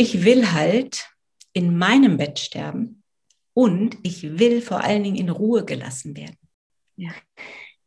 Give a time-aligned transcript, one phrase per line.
[0.00, 1.10] Ich will halt
[1.52, 3.02] in meinem Bett sterben
[3.52, 6.38] und ich will vor allen Dingen in Ruhe gelassen werden.
[6.94, 7.10] Ja.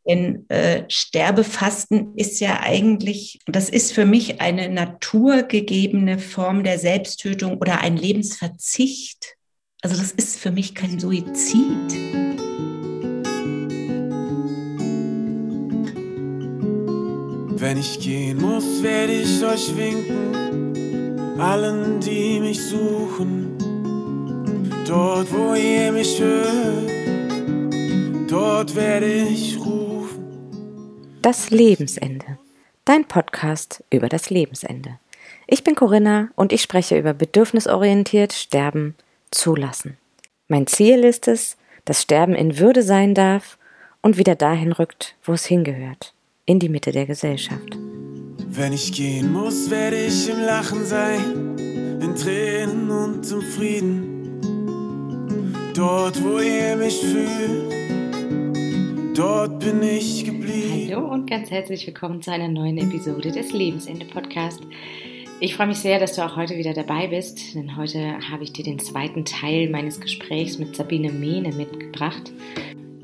[0.06, 7.56] Denn äh, Sterbefasten ist ja eigentlich, das ist für mich eine naturgegebene Form der Selbsttötung
[7.56, 9.38] oder ein Lebensverzicht.
[9.80, 11.94] Also das ist für mich kein Suizid.
[17.58, 20.91] Wenn ich gehen muss, werde ich euch winken,
[21.38, 23.56] allen, die mich suchen.
[24.86, 26.90] Dort, wo ihr mich hört,
[28.30, 30.24] dort werde ich rufen.
[31.22, 32.38] Das Lebensende.
[32.84, 34.98] Dein Podcast über das Lebensende.
[35.46, 38.94] Ich bin Corinna und ich spreche über bedürfnisorientiert Sterben
[39.30, 39.96] zulassen.
[40.48, 43.58] Mein Ziel ist es, dass Sterben in Würde sein darf
[44.02, 47.78] und wieder dahin rückt, wo es hingehört in die Mitte der Gesellschaft.
[48.54, 51.56] Wenn ich gehen muss, werde ich im Lachen sein,
[52.02, 54.42] in Tränen und im Frieden.
[55.74, 57.72] Dort, wo ihr mich fühlt,
[59.16, 60.90] dort bin ich geblieben.
[60.90, 64.60] Hallo und ganz herzlich willkommen zu einer neuen Episode des Lebensende Podcast.
[65.40, 68.52] Ich freue mich sehr, dass du auch heute wieder dabei bist, denn heute habe ich
[68.52, 72.30] dir den zweiten Teil meines Gesprächs mit Sabine Mehne mitgebracht.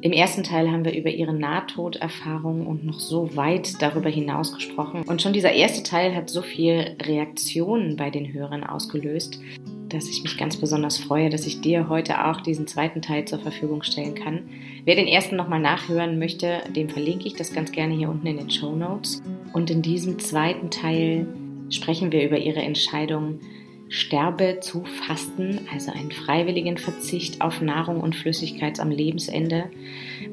[0.01, 5.03] Im ersten Teil haben wir über ihre Nahtoderfahrung und noch so weit darüber hinaus gesprochen.
[5.03, 9.41] Und schon dieser erste Teil hat so viel Reaktionen bei den Hörern ausgelöst,
[9.89, 13.41] dass ich mich ganz besonders freue, dass ich dir heute auch diesen zweiten Teil zur
[13.41, 14.49] Verfügung stellen kann.
[14.85, 18.37] Wer den ersten nochmal nachhören möchte, dem verlinke ich das ganz gerne hier unten in
[18.37, 19.21] den Show Notes.
[19.53, 21.27] Und in diesem zweiten Teil
[21.71, 23.41] sprechen wir über ihre Entscheidung,
[23.91, 29.71] Sterbe zu fasten, also einen freiwilligen Verzicht auf Nahrung und Flüssigkeit am Lebensende,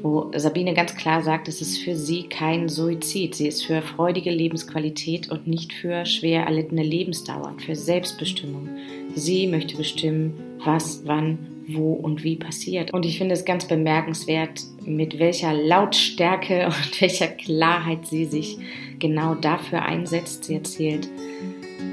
[0.02, 3.36] wo Sabine ganz klar sagt, es ist für sie kein Suizid.
[3.36, 8.70] Sie ist für freudige Lebensqualität und nicht für schwer erlittene Lebensdauer, für Selbstbestimmung.
[9.16, 12.94] Sie möchte bestimmen, was, wann, wo und wie passiert.
[12.94, 18.58] Und ich finde es ganz bemerkenswert, mit welcher Lautstärke und welcher Klarheit sie sich
[19.00, 20.44] genau dafür einsetzt.
[20.44, 21.10] Sie erzählt,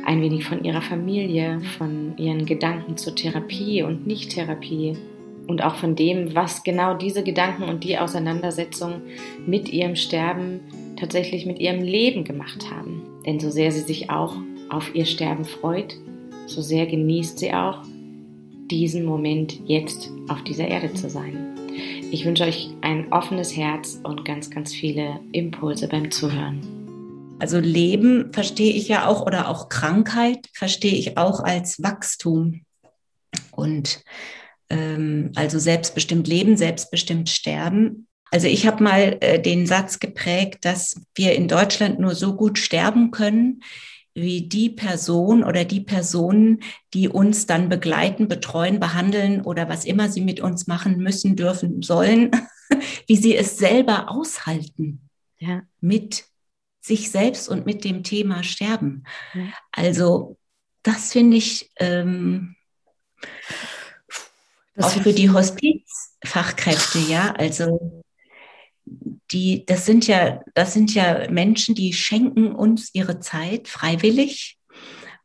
[0.05, 4.97] ein wenig von ihrer Familie, von ihren Gedanken zur Therapie und Nicht-Therapie
[5.47, 9.03] und auch von dem, was genau diese Gedanken und die Auseinandersetzung
[9.47, 10.61] mit ihrem Sterben
[10.97, 13.03] tatsächlich mit ihrem Leben gemacht haben.
[13.27, 14.37] Denn so sehr sie sich auch
[14.69, 15.97] auf ihr Sterben freut,
[16.47, 17.83] so sehr genießt sie auch,
[18.71, 21.53] diesen Moment jetzt auf dieser Erde zu sein.
[22.11, 26.82] Ich wünsche euch ein offenes Herz und ganz, ganz viele Impulse beim Zuhören.
[27.43, 32.61] Also Leben verstehe ich ja auch oder auch Krankheit verstehe ich auch als Wachstum.
[33.51, 34.05] Und
[34.71, 38.07] ähm, also selbstbestimmt leben, selbstbestimmt sterben.
[38.31, 42.59] Also ich habe mal äh, den Satz geprägt, dass wir in Deutschland nur so gut
[42.59, 43.65] sterben können,
[44.15, 46.61] wie die Person oder die Personen,
[46.95, 51.83] die uns dann begleiten, betreuen, behandeln oder was immer sie mit uns machen müssen, dürfen,
[51.83, 52.31] sollen,
[53.09, 55.09] wie sie es selber aushalten.
[55.41, 55.63] Ja.
[55.81, 56.27] Mit
[56.83, 59.05] sich selbst und mit dem Thema Sterben.
[59.71, 60.37] Also
[60.83, 62.57] das finde ich ähm,
[64.75, 68.03] das auch für die Hospizfachkräfte, ja, also
[69.31, 74.59] die, das sind ja, das sind ja Menschen, die schenken uns ihre Zeit freiwillig.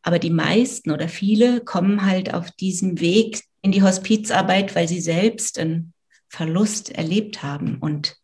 [0.04, 5.02] Aber die meisten oder viele kommen halt auf diesem Weg in die Hospizarbeit, weil sie
[5.02, 5.94] selbst einen
[6.30, 7.80] Verlust erlebt haben.
[7.80, 8.16] Und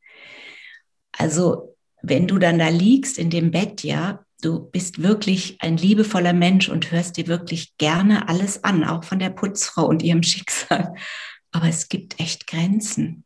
[1.12, 1.73] also
[2.04, 6.68] wenn du dann da liegst in dem Bett, ja, du bist wirklich ein liebevoller Mensch
[6.68, 10.94] und hörst dir wirklich gerne alles an, auch von der Putzfrau und ihrem Schicksal.
[11.52, 13.24] Aber es gibt echt Grenzen.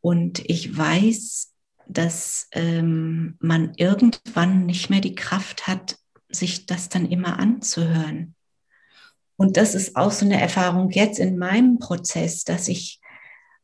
[0.00, 1.52] Und ich weiß,
[1.86, 5.96] dass ähm, man irgendwann nicht mehr die Kraft hat,
[6.28, 8.34] sich das dann immer anzuhören.
[9.36, 13.00] Und das ist auch so eine Erfahrung jetzt in meinem Prozess, dass ich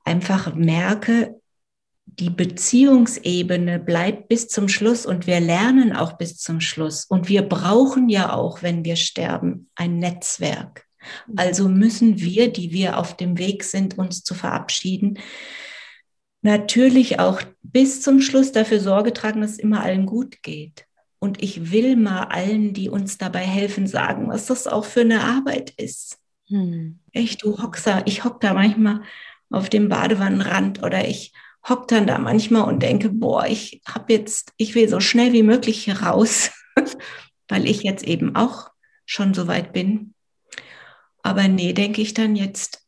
[0.05, 1.41] einfach merke,
[2.07, 7.05] die Beziehungsebene bleibt bis zum Schluss und wir lernen auch bis zum Schluss.
[7.05, 10.87] Und wir brauchen ja auch, wenn wir sterben, ein Netzwerk.
[11.37, 15.19] Also müssen wir, die wir auf dem Weg sind, uns zu verabschieden,
[16.43, 20.87] natürlich auch bis zum Schluss dafür Sorge tragen, dass es immer allen gut geht.
[21.19, 25.23] Und ich will mal allen, die uns dabei helfen, sagen, was das auch für eine
[25.23, 26.19] Arbeit ist.
[26.49, 26.99] Hm.
[27.13, 29.03] Echt, du Hoxer, ich hock da manchmal
[29.51, 31.33] auf dem Badewannenrand oder ich
[31.69, 35.43] hock dann da manchmal und denke, boah, ich habe jetzt, ich will so schnell wie
[35.43, 36.51] möglich hier raus,
[37.49, 38.71] weil ich jetzt eben auch
[39.07, 40.15] schon so weit bin.
[41.23, 42.83] Aber nee, denke ich dann jetzt,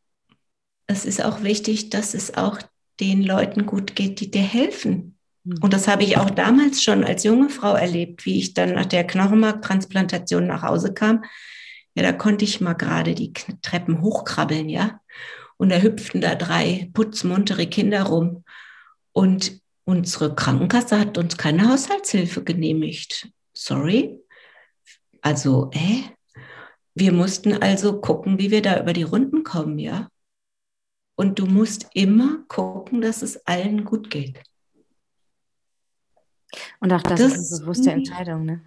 [0.86, 2.58] es ist auch wichtig, dass es auch
[3.00, 5.16] den Leuten gut geht, die dir helfen.
[5.44, 5.58] Hm.
[5.62, 8.86] Und das habe ich auch damals schon als junge Frau erlebt, wie ich dann nach
[8.86, 11.24] der Knochenmarktransplantation nach Hause kam.
[11.94, 13.32] Ja, da konnte ich mal gerade die
[13.62, 15.00] Treppen hochkrabbeln, ja.
[15.56, 18.44] Und da hüpften da drei putzmuntere Kinder rum.
[19.14, 23.30] Und unsere Krankenkasse hat uns keine Haushaltshilfe genehmigt.
[23.54, 24.18] Sorry.
[25.22, 26.02] Also, äh?
[26.96, 30.08] Wir mussten also gucken, wie wir da über die Runden kommen, ja.
[31.16, 34.40] Und du musst immer gucken, dass es allen gut geht.
[36.80, 38.60] Und auch das, das ist eine bewusste Entscheidung, ne?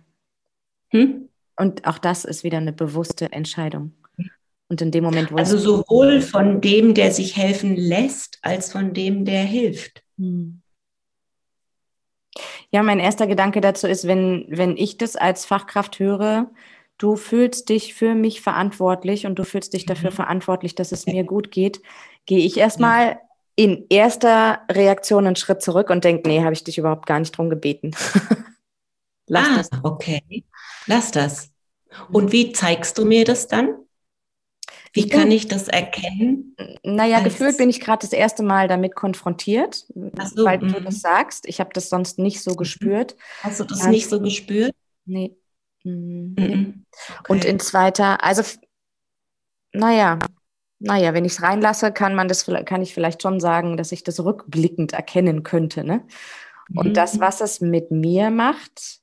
[0.89, 1.29] Hm?
[1.57, 3.94] Und auch das ist wieder eine bewusste Entscheidung.
[4.69, 8.94] Und in dem Moment, wo also sowohl von dem, der sich helfen lässt, als von
[8.94, 10.03] dem, der hilft.
[10.17, 10.61] Hm.
[12.71, 16.51] Ja, mein erster Gedanke dazu ist, wenn, wenn ich das als Fachkraft höre,
[16.97, 20.15] du fühlst dich für mich verantwortlich und du fühlst dich dafür mhm.
[20.15, 21.81] verantwortlich, dass es mir gut geht,
[22.25, 23.19] gehe ich erstmal ja.
[23.55, 27.37] in erster Reaktion einen Schritt zurück und denke, nee, habe ich dich überhaupt gar nicht
[27.37, 27.91] drum gebeten.
[29.27, 29.69] Lass ah, das.
[29.83, 30.45] Okay,
[30.85, 31.51] lass das.
[32.11, 33.75] Und wie zeigst du mir das dann?
[34.97, 36.55] Wie kann ich das erkennen?
[36.83, 40.99] Naja, gefühlt bin ich gerade das erste Mal damit konfrontiert, so, weil du das mhm.
[40.99, 41.47] sagst.
[41.47, 42.57] Ich habe das sonst nicht so mhm.
[42.57, 43.15] gespürt.
[43.41, 44.73] Hast du das also, nicht so gespürt?
[45.05, 45.35] Nee.
[45.83, 46.35] Mhm.
[46.38, 46.85] mhm.
[47.19, 47.31] Okay.
[47.31, 48.44] Und in zweiter, also
[49.73, 50.19] naja,
[50.79, 54.03] naja, wenn ich es reinlasse, kann man das, kann ich vielleicht schon sagen, dass ich
[54.03, 55.83] das rückblickend erkennen könnte.
[55.83, 56.05] Ne?
[56.75, 56.94] Und mhm.
[56.94, 58.99] das, was es mit mir macht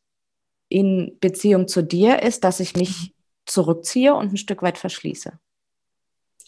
[0.68, 3.14] in Beziehung zu dir, ist, dass ich mich
[3.46, 5.38] zurückziehe und ein Stück weit verschließe.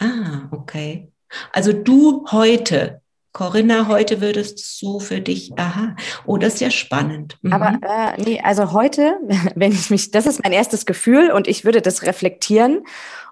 [0.01, 1.11] Ah, okay.
[1.53, 3.01] Also du heute
[3.37, 5.95] Corinna, heute würdest du so für dich, aha,
[6.25, 7.37] oh, das ist ja spannend.
[7.43, 7.53] Mhm.
[7.53, 9.19] Aber äh, nee, also heute,
[9.55, 12.85] wenn ich mich, das ist mein erstes Gefühl und ich würde das reflektieren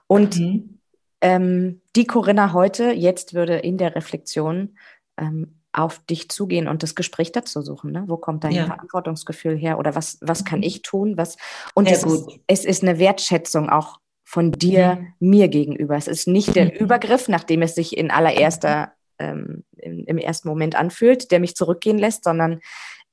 [0.06, 0.78] und mhm.
[1.22, 4.76] ähm, die Corinna heute, jetzt würde in der Reflexion
[5.16, 7.90] ähm, auf dich zugehen und das Gespräch dazu suchen.
[7.90, 8.04] Ne?
[8.06, 8.66] Wo kommt dein ja.
[8.66, 10.64] Verantwortungsgefühl her oder was, was kann mhm.
[10.64, 11.16] ich tun?
[11.16, 11.38] Was,
[11.72, 15.28] und es ist, es ist eine Wertschätzung auch von dir mhm.
[15.28, 15.96] mir gegenüber.
[15.96, 16.70] Es ist nicht der mhm.
[16.72, 21.98] Übergriff, nachdem es sich in allererster ähm, im, im ersten Moment anfühlt, der mich zurückgehen
[21.98, 22.60] lässt, sondern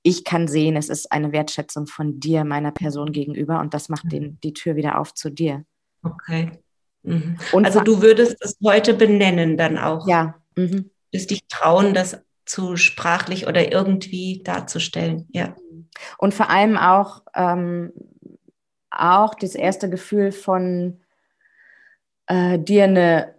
[0.04, 4.12] ich kann sehen, es ist eine Wertschätzung von dir, meiner Person gegenüber und das macht
[4.12, 5.64] den, die Tür wieder auf zu dir.
[6.02, 6.52] Okay.
[7.04, 7.38] Mhm.
[7.52, 10.08] Und also du würdest es heute benennen dann auch.
[10.08, 10.36] Ja.
[10.56, 10.90] Mhm.
[11.12, 15.28] Würdest dich trauen, das zu sprachlich oder irgendwie darzustellen.
[15.32, 15.56] Ja.
[16.18, 17.92] Und vor allem auch, ähm,
[18.92, 21.02] auch das erste Gefühl von
[22.28, 23.36] äh, dir eine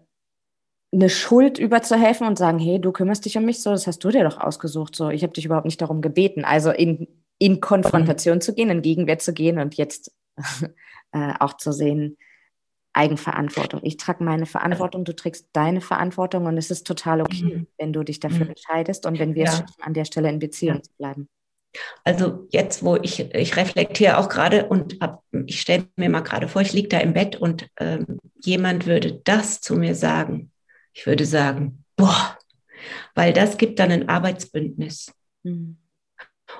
[0.92, 4.10] eine Schuld überzuhelfen und sagen, hey, du kümmerst dich um mich so, das hast du
[4.10, 6.44] dir doch ausgesucht, so, ich habe dich überhaupt nicht darum gebeten.
[6.44, 7.08] Also in,
[7.38, 10.12] in Konfrontation zu gehen, in Gegenwehr zu gehen und jetzt
[11.12, 12.18] äh, auch zu sehen,
[12.94, 13.80] Eigenverantwortung.
[13.84, 17.66] Ich trage meine Verantwortung, du trägst deine Verantwortung und es ist total okay, mhm.
[17.78, 18.50] wenn du dich dafür mhm.
[18.50, 19.50] entscheidest und wenn wir ja.
[19.50, 20.90] es an der Stelle in Beziehung ja.
[20.98, 21.28] bleiben.
[22.04, 26.48] Also jetzt, wo ich, ich reflektiere auch gerade und ab, ich stelle mir mal gerade
[26.48, 30.52] vor, ich liege da im Bett und ähm, jemand würde das zu mir sagen
[30.92, 32.38] ich würde sagen, boah,
[33.14, 35.12] weil das gibt dann ein Arbeitsbündnis.
[35.42, 35.78] Mhm.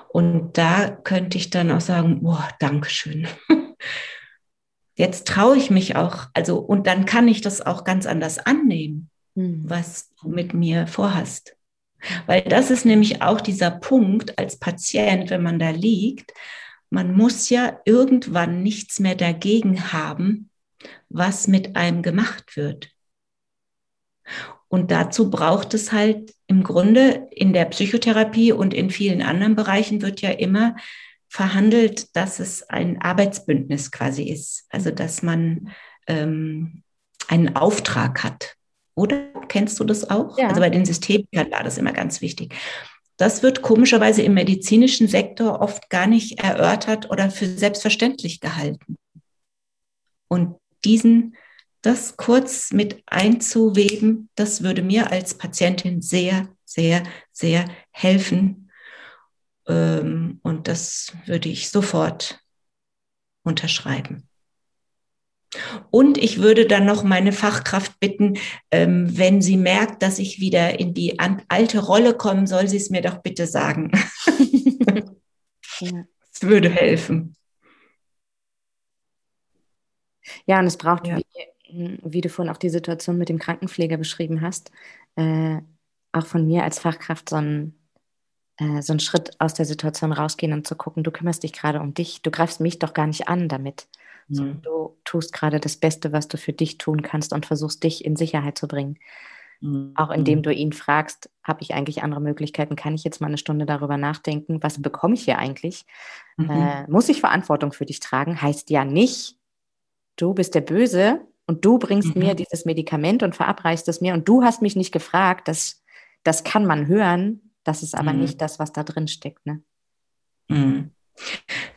[0.09, 3.27] Und da könnte ich dann auch sagen, boah, Dankeschön.
[4.95, 9.09] Jetzt traue ich mich auch, also, und dann kann ich das auch ganz anders annehmen,
[9.35, 9.63] mhm.
[9.65, 11.55] was du mit mir vorhast.
[12.25, 16.33] Weil das ist nämlich auch dieser Punkt als Patient, wenn man da liegt,
[16.89, 20.49] man muss ja irgendwann nichts mehr dagegen haben,
[21.09, 22.89] was mit einem gemacht wird.
[24.67, 30.01] Und dazu braucht es halt im Grunde in der Psychotherapie und in vielen anderen Bereichen
[30.01, 30.75] wird ja immer
[31.29, 34.65] verhandelt, dass es ein Arbeitsbündnis quasi ist.
[34.69, 35.71] Also dass man
[36.07, 36.83] ähm,
[37.27, 38.55] einen Auftrag hat.
[38.95, 40.37] Oder kennst du das auch?
[40.37, 40.49] Ja.
[40.49, 42.53] Also bei den Systemikern war das immer ganz wichtig.
[43.17, 48.97] Das wird komischerweise im medizinischen Sektor oft gar nicht erörtert oder für selbstverständlich gehalten.
[50.27, 51.35] Und diesen
[51.83, 58.71] das kurz mit einzuweben, das würde mir als Patientin sehr, sehr, sehr helfen.
[59.67, 62.39] Ähm, und das würde ich sofort
[63.43, 64.29] unterschreiben.
[65.91, 68.37] Und ich würde dann noch meine Fachkraft bitten,
[68.71, 72.89] ähm, wenn sie merkt, dass ich wieder in die alte Rolle kommen soll, sie es
[72.89, 73.91] mir doch bitte sagen.
[76.35, 77.35] Es würde helfen.
[80.45, 81.17] Ja, und es braucht, ja.
[81.17, 81.23] wie
[81.73, 84.71] wie du vorhin auch die Situation mit dem Krankenpfleger beschrieben hast,
[85.15, 85.57] äh,
[86.11, 87.75] auch von mir als Fachkraft so ein,
[88.57, 91.79] äh, so einen Schritt aus der Situation rausgehen und zu gucken, du kümmerst dich gerade
[91.79, 93.87] um dich, du greifst mich doch gar nicht an damit.
[94.27, 94.61] Mhm.
[94.61, 98.15] Du tust gerade das Beste, was du für dich tun kannst und versuchst dich in
[98.15, 98.97] Sicherheit zu bringen.
[99.61, 99.93] Mhm.
[99.95, 100.43] Auch indem mhm.
[100.43, 102.75] du ihn fragst, habe ich eigentlich andere Möglichkeiten?
[102.75, 104.61] Kann ich jetzt mal eine Stunde darüber nachdenken?
[104.61, 105.85] Was bekomme ich hier eigentlich?
[106.37, 106.49] Mhm.
[106.49, 108.41] Äh, muss ich Verantwortung für dich tragen?
[108.41, 109.37] Heißt ja nicht,
[110.15, 112.23] du bist der Böse, und du bringst mhm.
[112.23, 115.83] mir dieses Medikament und verabreichst es mir und du hast mich nicht gefragt, das,
[116.23, 118.21] das kann man hören, das ist aber mhm.
[118.21, 119.45] nicht das, was da drin steckt.
[119.45, 119.61] Ne?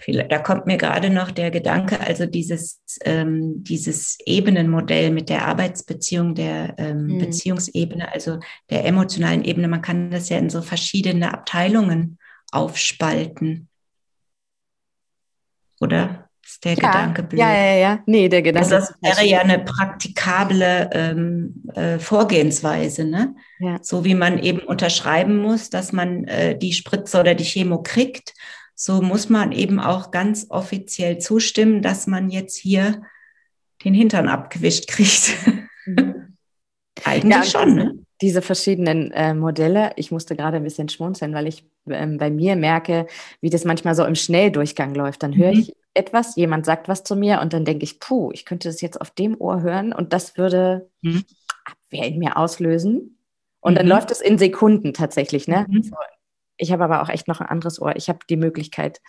[0.07, 6.37] Da kommt mir gerade noch der Gedanke, also dieses, ähm, dieses Ebenenmodell mit der Arbeitsbeziehung,
[6.37, 7.19] der ähm, mhm.
[7.19, 8.39] Beziehungsebene, also
[8.71, 12.19] der emotionalen Ebene, man kann das ja in so verschiedene Abteilungen
[12.53, 13.69] aufspalten.
[15.81, 16.29] Oder?
[16.45, 17.41] Ist der ja, Gedanke blöd?
[17.41, 18.03] Ja, ja, ja.
[18.07, 18.77] Nee, der Gedanke.
[18.77, 23.35] Also das wäre ja eine praktikable ähm, äh, Vorgehensweise, ne?
[23.59, 23.79] Ja.
[23.83, 28.33] So wie man eben unterschreiben muss, dass man äh, die Spritze oder die Chemo kriegt
[28.79, 33.03] so muss man eben auch ganz offiziell zustimmen, dass man jetzt hier
[33.85, 35.35] den Hintern abgewischt kriegt.
[35.89, 36.37] Mhm.
[37.05, 37.99] Eigentlich ja, schon, ne?
[38.21, 42.57] Diese verschiedenen äh, Modelle, ich musste gerade ein bisschen schmunzeln, weil ich ähm, bei mir
[42.57, 43.07] merke,
[43.41, 45.23] wie das manchmal so im Schnelldurchgang läuft.
[45.23, 45.61] Dann höre mhm.
[45.61, 48.81] ich etwas, jemand sagt was zu mir und dann denke ich, puh, ich könnte das
[48.81, 51.23] jetzt auf dem Ohr hören und das würde mhm.
[51.65, 53.21] Abwehr in mir auslösen.
[53.61, 53.77] Und mhm.
[53.77, 55.67] dann läuft es in Sekunden tatsächlich, ne?
[55.69, 55.85] Mhm.
[55.85, 55.95] So
[56.57, 57.97] ich habe aber auch echt noch ein anderes Ohr.
[57.97, 59.01] Ich habe die Möglichkeit,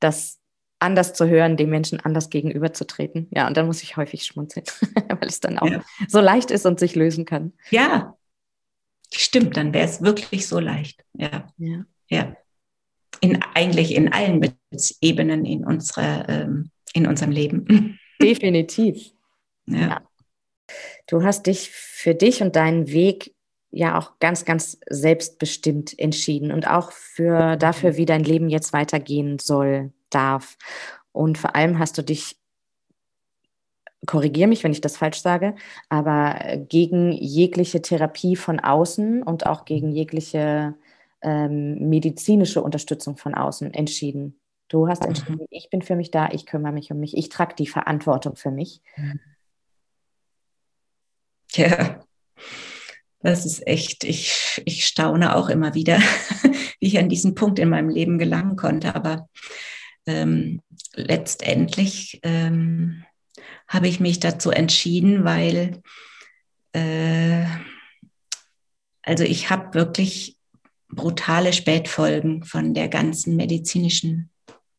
[0.00, 0.38] das
[0.78, 3.28] anders zu hören, den Menschen anders gegenüberzutreten.
[3.30, 4.66] Ja, und dann muss ich häufig schmunzeln,
[5.08, 5.82] weil es dann auch ja.
[6.08, 7.52] so leicht ist und sich lösen kann.
[7.70, 8.16] Ja,
[9.12, 11.04] stimmt, dann wäre es wirklich so leicht.
[11.14, 11.48] Ja.
[11.56, 11.84] ja.
[12.08, 12.36] ja.
[13.20, 14.56] In, eigentlich in allen
[15.00, 17.98] Ebenen in, unserer, ähm, in unserem Leben.
[18.22, 19.12] Definitiv.
[19.66, 19.78] Ja.
[19.78, 20.02] ja.
[21.06, 23.34] Du hast dich für dich und deinen Weg
[23.72, 29.38] ja auch ganz, ganz selbstbestimmt entschieden und auch für dafür, wie dein Leben jetzt weitergehen
[29.38, 30.56] soll, darf.
[31.10, 32.36] Und vor allem hast du dich,
[34.06, 35.54] korrigiere mich, wenn ich das falsch sage,
[35.88, 40.74] aber gegen jegliche Therapie von außen und auch gegen jegliche
[41.22, 44.38] ähm, medizinische Unterstützung von außen entschieden.
[44.68, 47.54] Du hast entschieden, ich bin für mich da, ich kümmere mich um mich, ich trage
[47.54, 48.82] die Verantwortung für mich.
[51.52, 52.00] Ja.
[53.22, 55.98] Das ist echt, ich, ich staune auch immer wieder,
[56.80, 58.94] wie ich an diesen Punkt in meinem Leben gelangen konnte.
[58.94, 59.28] Aber
[60.06, 60.60] ähm,
[60.94, 63.04] letztendlich ähm,
[63.68, 65.82] habe ich mich dazu entschieden, weil
[66.72, 67.44] äh,
[69.02, 70.36] also ich habe wirklich
[70.88, 74.30] brutale Spätfolgen von der ganzen medizinischen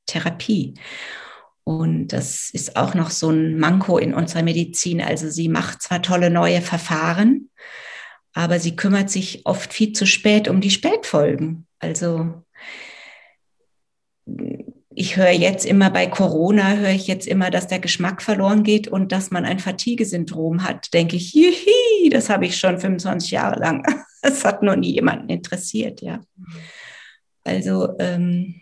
[0.05, 0.75] Therapie.
[1.63, 5.01] Und das ist auch noch so ein Manko in unserer Medizin.
[5.01, 7.49] Also sie macht zwar tolle neue Verfahren,
[8.33, 11.67] aber sie kümmert sich oft viel zu spät um die Spätfolgen.
[11.79, 12.43] Also
[14.95, 18.87] ich höre jetzt immer bei Corona, höre ich jetzt immer, dass der Geschmack verloren geht
[18.87, 20.93] und dass man ein Fatigue-Syndrom hat.
[20.93, 23.83] Denke ich, hihi, das habe ich schon 25 Jahre lang.
[24.25, 26.21] Das hat noch nie jemanden interessiert, ja.
[27.43, 28.61] Also, ähm,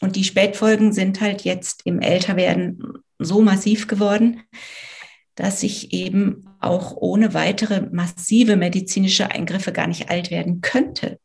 [0.00, 2.82] und die Spätfolgen sind halt jetzt im Älterwerden
[3.18, 4.40] so massiv geworden,
[5.34, 11.18] dass ich eben auch ohne weitere massive medizinische Eingriffe gar nicht alt werden könnte.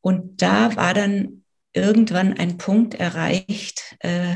[0.00, 4.34] Und da war dann irgendwann ein Punkt erreicht, äh,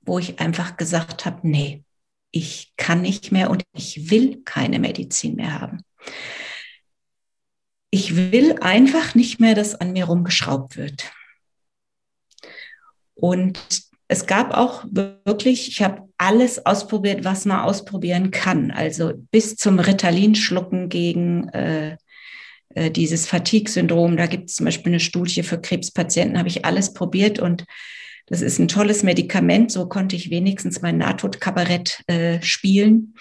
[0.00, 1.84] wo ich einfach gesagt habe, nee,
[2.30, 5.82] ich kann nicht mehr und ich will keine Medizin mehr haben.
[7.90, 11.10] Ich will einfach nicht mehr, dass an mir rumgeschraubt wird.
[13.14, 18.70] Und es gab auch wirklich, ich habe alles ausprobiert, was man ausprobieren kann.
[18.70, 21.96] Also bis zum Ritalin-Schlucken gegen äh,
[22.70, 24.16] äh, dieses Fatigue-Syndrom.
[24.16, 27.64] Da gibt es zum Beispiel eine Studie für Krebspatienten, habe ich alles probiert und
[28.26, 29.72] das ist ein tolles Medikament.
[29.72, 33.14] So konnte ich wenigstens mein Nahtodkabarett äh, spielen,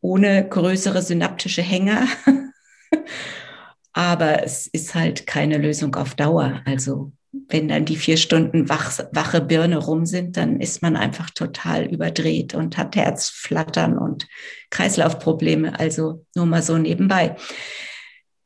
[0.00, 2.06] ohne größere synaptische Hänger.
[3.92, 6.62] Aber es ist halt keine Lösung auf Dauer.
[6.64, 7.12] Also
[7.48, 11.84] wenn dann die vier Stunden wach, wache Birne rum sind, dann ist man einfach total
[11.84, 14.26] überdreht und hat Herzflattern und
[14.70, 15.78] Kreislaufprobleme.
[15.78, 17.36] Also nur mal so nebenbei.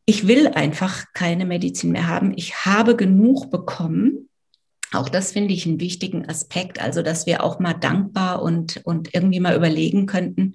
[0.04, 2.32] Ich will einfach keine Medizin mehr haben.
[2.36, 4.28] Ich habe genug bekommen.
[4.92, 6.80] Auch das finde ich einen wichtigen Aspekt.
[6.80, 10.54] Also, dass wir auch mal dankbar und, und irgendwie mal überlegen könnten,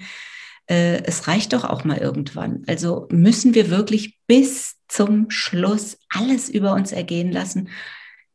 [0.67, 2.63] äh, es reicht doch auch mal irgendwann.
[2.67, 7.69] Also müssen wir wirklich bis zum Schluss alles über uns ergehen lassen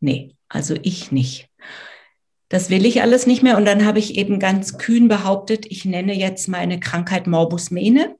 [0.00, 1.48] nee, also ich nicht.
[2.48, 3.56] Das will ich alles nicht mehr.
[3.56, 8.16] Und dann habe ich eben ganz kühn behauptet, ich nenne jetzt meine Krankheit Morbus Mene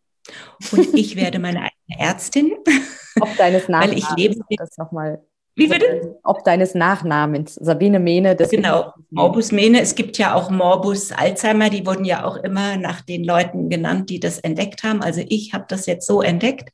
[0.72, 2.52] und ich werde meine eigene Ärztin.
[3.20, 4.04] Ob deines Nachnamens.
[4.10, 4.44] Weil ich lebe.
[4.58, 5.22] Das nochmal.
[5.54, 6.18] Wie bitte?
[6.22, 7.54] Ob deines Nachnamens.
[7.54, 8.36] Sabine Mene.
[8.36, 8.92] Das genau.
[9.10, 9.80] Morbus Mene.
[9.80, 11.70] Es gibt ja auch Morbus Alzheimer.
[11.70, 15.02] Die wurden ja auch immer nach den Leuten genannt, die das entdeckt haben.
[15.02, 16.70] Also ich habe das jetzt so entdeckt.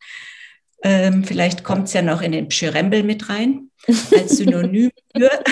[0.83, 5.31] Ähm, vielleicht kommt es ja noch in den Pschyrembel mit rein, als Synonym für.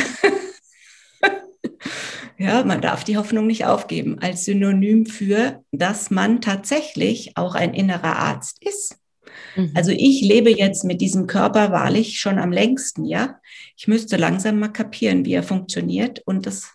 [2.41, 7.75] Ja, man darf die Hoffnung nicht aufgeben als Synonym für, dass man tatsächlich auch ein
[7.75, 8.97] innerer Arzt ist.
[9.57, 9.73] Mhm.
[9.75, 13.39] Also ich lebe jetzt mit diesem Körper wahrlich schon am längsten, ja.
[13.77, 16.71] Ich müsste langsam mal kapieren, wie er funktioniert und das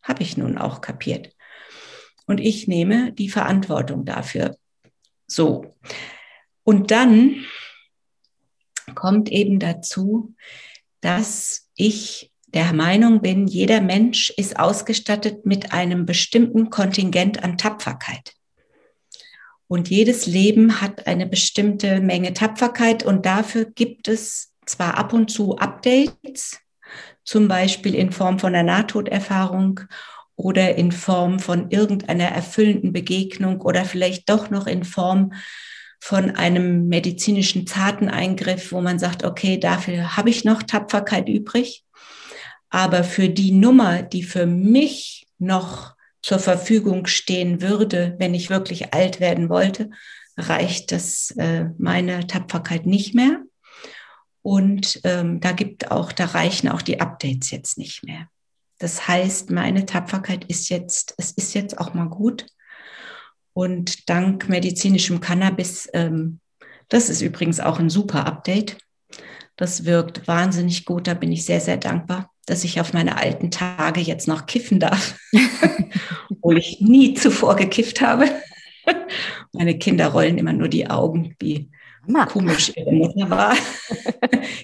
[0.00, 1.34] habe ich nun auch kapiert.
[2.26, 4.56] Und ich nehme die Verantwortung dafür.
[5.26, 5.74] So.
[6.64, 7.44] Und dann
[8.94, 10.34] kommt eben dazu,
[11.00, 18.34] dass ich der Meinung bin, jeder Mensch ist ausgestattet mit einem bestimmten Kontingent an Tapferkeit.
[19.68, 25.30] Und jedes Leben hat eine bestimmte Menge Tapferkeit und dafür gibt es zwar ab und
[25.30, 26.58] zu Updates,
[27.24, 29.80] zum Beispiel in Form von einer Nahtoderfahrung
[30.34, 35.34] oder in Form von irgendeiner erfüllenden Begegnung oder vielleicht doch noch in Form
[36.00, 41.84] von einem medizinischen zarten Eingriff, wo man sagt, okay, dafür habe ich noch Tapferkeit übrig.
[42.70, 48.94] Aber für die Nummer, die für mich noch zur Verfügung stehen würde, wenn ich wirklich
[48.94, 49.90] alt werden wollte,
[50.36, 53.42] reicht das äh, meine Tapferkeit nicht mehr.
[54.42, 58.28] Und ähm, da gibt auch, da reichen auch die Updates jetzt nicht mehr.
[58.78, 62.46] Das heißt, meine Tapferkeit ist jetzt, es ist jetzt auch mal gut.
[63.60, 66.40] Und dank medizinischem Cannabis, ähm,
[66.88, 68.78] das ist übrigens auch ein super Update.
[69.56, 71.06] Das wirkt wahnsinnig gut.
[71.06, 74.80] Da bin ich sehr, sehr dankbar, dass ich auf meine alten Tage jetzt noch kiffen
[74.80, 75.14] darf,
[76.30, 78.30] obwohl ich nie zuvor gekifft habe.
[79.52, 81.70] Meine Kinder rollen immer nur die Augen, wie
[82.06, 82.24] Mama.
[82.24, 83.54] komisch ihre Mutter war.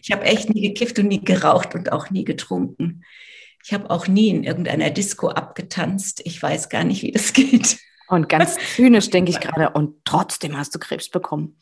[0.02, 3.04] Ich habe echt nie gekifft und nie geraucht und auch nie getrunken.
[3.62, 6.22] Ich habe auch nie in irgendeiner Disco abgetanzt.
[6.24, 7.76] Ich weiß gar nicht, wie das geht.
[8.08, 11.58] Und ganz zynisch denke ich gerade, und trotzdem hast du Krebs bekommen.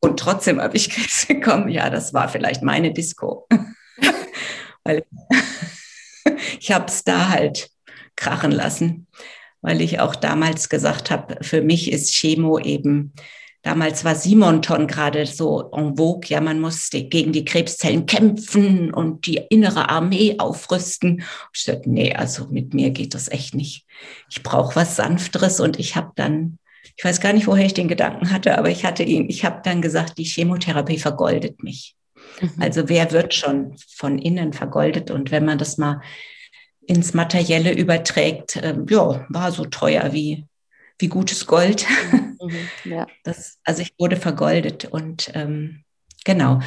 [0.00, 1.68] Und trotzdem habe ich Krebs bekommen.
[1.68, 3.48] Ja, das war vielleicht meine Disco.
[4.84, 5.04] weil
[6.60, 7.70] ich habe es da halt
[8.14, 9.06] krachen lassen,
[9.60, 13.12] weil ich auch damals gesagt habe, für mich ist Chemo eben
[13.66, 16.28] Damals war Simonton gerade so en vogue.
[16.28, 21.24] Ja, man muss gegen die Krebszellen kämpfen und die innere Armee aufrüsten.
[21.52, 23.84] Ich sagte, nee, also mit mir geht das echt nicht.
[24.30, 26.60] Ich brauche was Sanfteres und ich habe dann,
[26.96, 29.62] ich weiß gar nicht, woher ich den Gedanken hatte, aber ich hatte ihn, ich habe
[29.64, 31.96] dann gesagt, die Chemotherapie vergoldet mich.
[32.40, 32.52] Mhm.
[32.60, 35.10] Also wer wird schon von innen vergoldet?
[35.10, 36.02] Und wenn man das mal
[36.86, 40.46] ins Materielle überträgt, äh, ja, war so teuer wie
[40.98, 41.86] wie gutes Gold.
[42.10, 43.06] Mhm, ja.
[43.24, 45.84] das, also ich wurde vergoldet und ähm,
[46.24, 46.60] genau.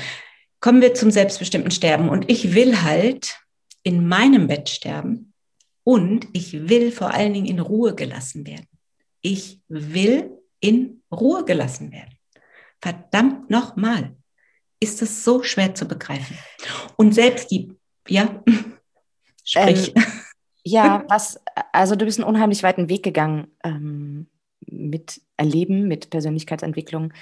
[0.62, 2.10] Kommen wir zum selbstbestimmten Sterben.
[2.10, 3.40] Und ich will halt
[3.84, 5.34] in meinem Bett sterben
[5.84, 8.68] und ich will vor allen Dingen in Ruhe gelassen werden.
[9.22, 12.14] Ich will in Ruhe gelassen werden.
[12.82, 14.16] Verdammt nochmal,
[14.80, 16.38] ist es so schwer zu begreifen.
[16.98, 17.74] Und selbst die,
[18.08, 18.44] ja,
[19.44, 19.96] sprich.
[19.96, 20.04] Ähm,
[20.72, 21.40] ja, was,
[21.72, 24.28] also du bist einen unheimlich weiten Weg gegangen ähm,
[24.66, 27.14] mit Erleben, mit Persönlichkeitsentwicklung.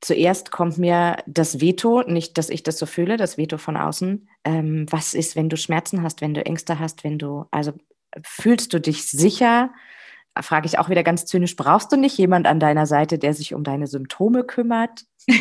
[0.00, 4.28] Zuerst kommt mir das Veto, nicht, dass ich das so fühle, das Veto von außen.
[4.44, 7.72] Ähm, was ist, wenn du Schmerzen hast, wenn du Ängste hast, wenn du, also
[8.22, 9.72] fühlst du dich sicher?
[10.40, 13.54] Frage ich auch wieder ganz zynisch, brauchst du nicht jemand an deiner Seite, der sich
[13.54, 15.04] um deine Symptome kümmert?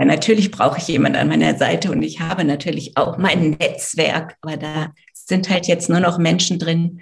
[0.00, 4.34] Ja, natürlich brauche ich jemand an meiner Seite und ich habe natürlich auch mein Netzwerk,
[4.40, 4.94] aber da
[5.30, 7.00] sind halt jetzt nur noch Menschen drin,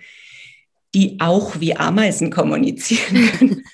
[0.95, 3.65] die auch wie Ameisen kommunizieren können.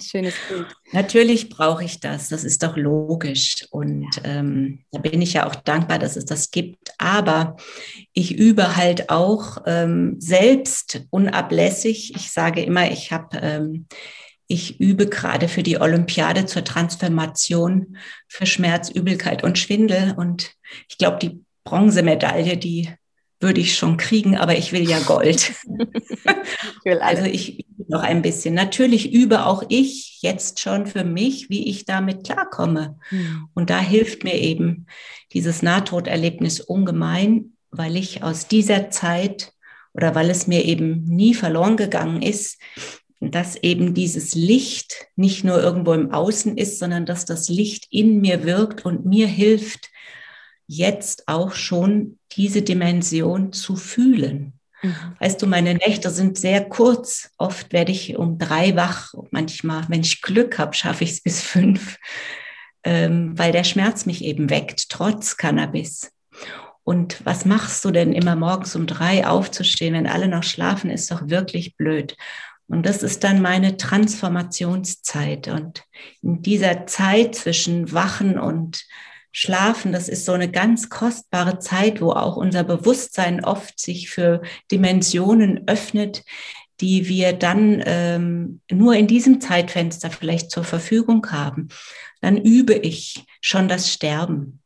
[0.00, 0.66] Schönes Bild.
[0.92, 3.66] Natürlich brauche ich das, das ist doch logisch.
[3.70, 6.92] Und ähm, da bin ich ja auch dankbar, dass es das gibt.
[6.98, 7.56] Aber
[8.12, 12.14] ich übe halt auch ähm, selbst unablässig.
[12.16, 13.86] Ich sage immer, ich habe, ähm,
[14.48, 17.96] ich übe gerade für die Olympiade zur Transformation
[18.26, 20.14] für Schmerz, Übelkeit und Schwindel.
[20.16, 20.52] Und
[20.88, 22.90] ich glaube, die Bronzemedaille, die
[23.42, 25.52] würde ich schon kriegen, aber ich will ja Gold.
[25.68, 28.54] ich will also ich übe noch ein bisschen.
[28.54, 32.98] Natürlich übe auch ich jetzt schon für mich, wie ich damit klarkomme.
[33.10, 33.48] Mhm.
[33.54, 34.86] Und da hilft mir eben
[35.32, 39.52] dieses Nahtoderlebnis ungemein, weil ich aus dieser Zeit
[39.94, 42.58] oder weil es mir eben nie verloren gegangen ist,
[43.20, 48.20] dass eben dieses Licht nicht nur irgendwo im Außen ist, sondern dass das Licht in
[48.20, 49.90] mir wirkt und mir hilft,
[50.66, 54.54] jetzt auch schon diese Dimension zu fühlen.
[54.82, 54.94] Mhm.
[55.20, 57.30] Weißt du, meine Nächte sind sehr kurz.
[57.38, 59.14] Oft werde ich um drei wach.
[59.30, 61.98] Manchmal, wenn ich Glück habe, schaffe ich es bis fünf,
[62.84, 66.12] ähm, weil der Schmerz mich eben weckt, trotz Cannabis.
[66.84, 71.10] Und was machst du denn immer morgens um drei aufzustehen, wenn alle noch schlafen, ist
[71.12, 72.16] doch wirklich blöd.
[72.66, 75.48] Und das ist dann meine Transformationszeit.
[75.48, 75.84] Und
[76.22, 78.84] in dieser Zeit zwischen Wachen und
[79.32, 84.42] Schlafen, das ist so eine ganz kostbare Zeit, wo auch unser Bewusstsein oft sich für
[84.70, 86.22] Dimensionen öffnet,
[86.80, 91.68] die wir dann ähm, nur in diesem Zeitfenster vielleicht zur Verfügung haben.
[92.20, 94.60] Dann übe ich schon das Sterben.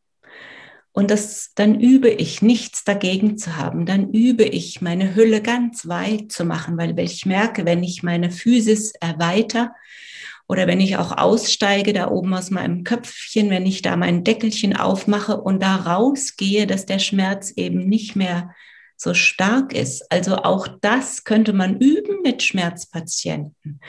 [0.92, 3.84] Und das, dann übe ich, nichts dagegen zu haben.
[3.84, 8.30] Dann übe ich, meine Hülle ganz weit zu machen, weil ich merke, wenn ich meine
[8.30, 9.68] Physis erweitere,
[10.48, 14.76] oder wenn ich auch aussteige, da oben aus meinem Köpfchen, wenn ich da mein Deckelchen
[14.76, 18.54] aufmache und da rausgehe, dass der Schmerz eben nicht mehr
[18.96, 20.10] so stark ist.
[20.10, 23.80] Also auch das könnte man üben mit Schmerzpatienten.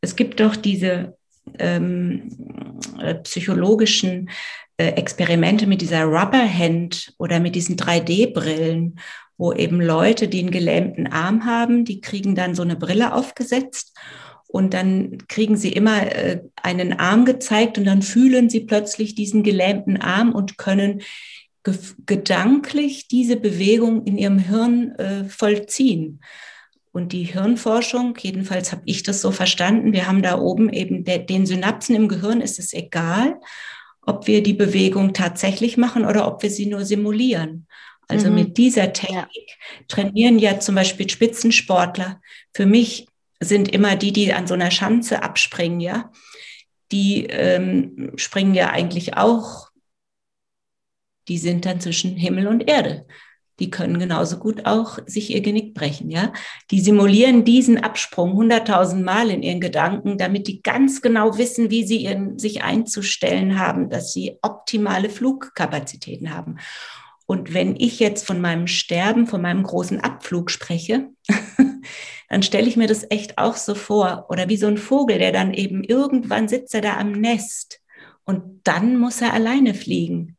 [0.00, 1.16] Es gibt doch diese
[1.58, 2.30] ähm,
[3.00, 4.30] äh, psychologischen
[4.76, 8.98] äh, Experimente mit dieser Rubberhand oder mit diesen 3D-Brillen,
[9.38, 13.96] wo eben Leute, die einen gelähmten Arm haben, die kriegen dann so eine Brille aufgesetzt
[14.52, 19.42] und dann kriegen sie immer äh, einen Arm gezeigt und dann fühlen sie plötzlich diesen
[19.42, 21.02] gelähmten Arm und können
[22.06, 26.20] gedanklich diese Bewegung in ihrem Hirn äh, vollziehen.
[26.92, 31.18] Und die Hirnforschung, jedenfalls habe ich das so verstanden, wir haben da oben eben der,
[31.18, 33.38] den Synapsen im Gehirn ist es egal,
[34.02, 37.66] ob wir die Bewegung tatsächlich machen oder ob wir sie nur simulieren.
[38.08, 38.34] Also mhm.
[38.34, 42.20] mit dieser Technik trainieren ja zum Beispiel Spitzensportler.
[42.52, 43.06] Für mich
[43.40, 46.12] sind immer die, die an so einer Schanze abspringen, ja.
[46.92, 49.70] Die ähm, springen ja eigentlich auch,
[51.28, 53.06] die sind dann zwischen Himmel und Erde.
[53.60, 56.32] Die können genauso gut auch sich ihr Genick brechen, ja.
[56.70, 61.84] Die simulieren diesen Absprung hunderttausend Mal in ihren Gedanken, damit die ganz genau wissen, wie
[61.84, 66.56] sie ihren, sich einzustellen haben, dass sie optimale Flugkapazitäten haben.
[67.26, 71.10] Und wenn ich jetzt von meinem Sterben, von meinem großen Abflug spreche,
[72.30, 74.26] dann stelle ich mir das echt auch so vor.
[74.30, 77.80] Oder wie so ein Vogel, der dann eben irgendwann sitzt er da am Nest
[78.24, 80.36] und dann muss er alleine fliegen.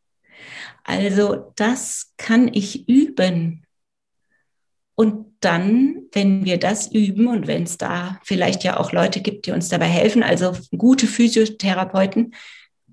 [0.85, 3.65] Also das kann ich üben.
[4.95, 9.45] Und dann, wenn wir das üben und wenn es da vielleicht ja auch Leute gibt,
[9.45, 12.33] die uns dabei helfen, also gute Physiotherapeuten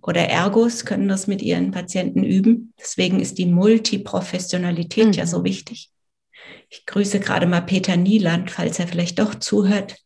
[0.03, 2.73] oder Ergos können das mit ihren Patienten üben.
[2.81, 5.13] Deswegen ist die Multiprofessionalität mhm.
[5.13, 5.93] ja so wichtig.
[6.71, 9.97] Ich grüße gerade mal Peter Nieland, falls er vielleicht doch zuhört,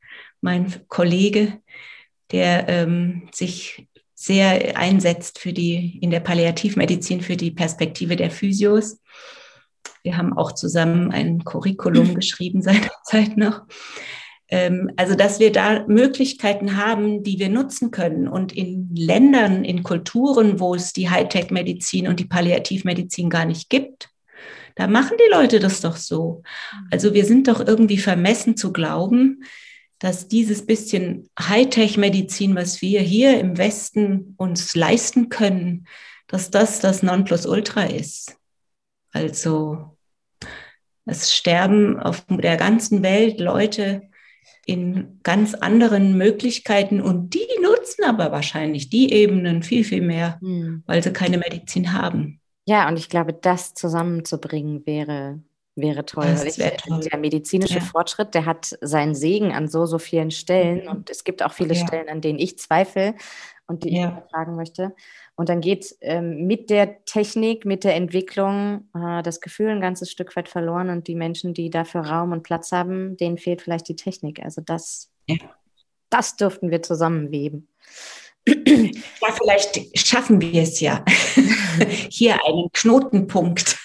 [0.41, 1.61] mein Kollege,
[2.31, 9.01] der ähm, sich sehr einsetzt für die, in der Palliativmedizin für die Perspektive der Physios.
[10.05, 13.63] Wir haben auch zusammen ein Curriculum geschrieben seinerzeit noch.
[14.49, 18.29] Ähm, also, dass wir da Möglichkeiten haben, die wir nutzen können.
[18.29, 24.12] Und in Ländern, in Kulturen, wo es die Hightech-Medizin und die Palliativmedizin gar nicht gibt,
[24.77, 26.43] da machen die Leute das doch so.
[26.91, 29.45] Also wir sind doch irgendwie vermessen zu glauben,
[29.99, 35.87] dass dieses bisschen Hightech-Medizin, was wir hier im Westen uns leisten können,
[36.27, 38.37] dass das das Nonplusultra ist.
[39.13, 39.97] Also
[41.05, 44.03] es sterben auf der ganzen Welt Leute
[44.67, 50.83] in ganz anderen Möglichkeiten und die nutzen aber wahrscheinlich die Ebenen viel, viel mehr, mhm.
[50.87, 52.41] weil sie keine Medizin haben.
[52.65, 55.41] Ja, und ich glaube, das zusammenzubringen wäre,
[55.75, 56.27] wäre toll.
[56.27, 57.01] Das ich, toll.
[57.01, 57.85] Der medizinische ja.
[57.85, 60.85] Fortschritt, der hat seinen Segen an so, so vielen Stellen.
[60.85, 60.91] Mhm.
[60.91, 61.87] Und es gibt auch viele ja.
[61.87, 63.15] Stellen, an denen ich zweifle
[63.67, 64.23] und die ja.
[64.25, 64.95] ich fragen möchte.
[65.35, 70.11] Und dann geht ähm, mit der Technik, mit der Entwicklung äh, das Gefühl ein ganzes
[70.11, 70.91] Stück weit verloren.
[70.91, 74.45] Und die Menschen, die dafür Raum und Platz haben, denen fehlt vielleicht die Technik.
[74.45, 75.11] Also das,
[76.11, 77.67] das dürften wir zusammenweben.
[78.47, 81.05] Ja, vielleicht schaffen wir es ja,
[82.11, 83.79] hier einen Knotenpunkt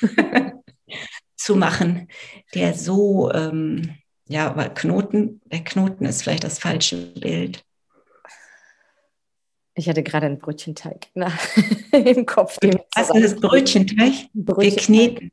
[1.35, 2.07] zu machen,
[2.55, 3.95] der so, ähm,
[4.27, 7.63] ja, aber Knoten, der Knoten ist vielleicht das falsche Bild.
[9.75, 11.31] Ich hatte gerade einen Brötchenteig na,
[11.91, 12.57] im Kopf.
[12.95, 14.29] Was ist das Brötchenteig?
[14.33, 14.57] Brötchenteig?
[14.57, 15.31] Wir kneten.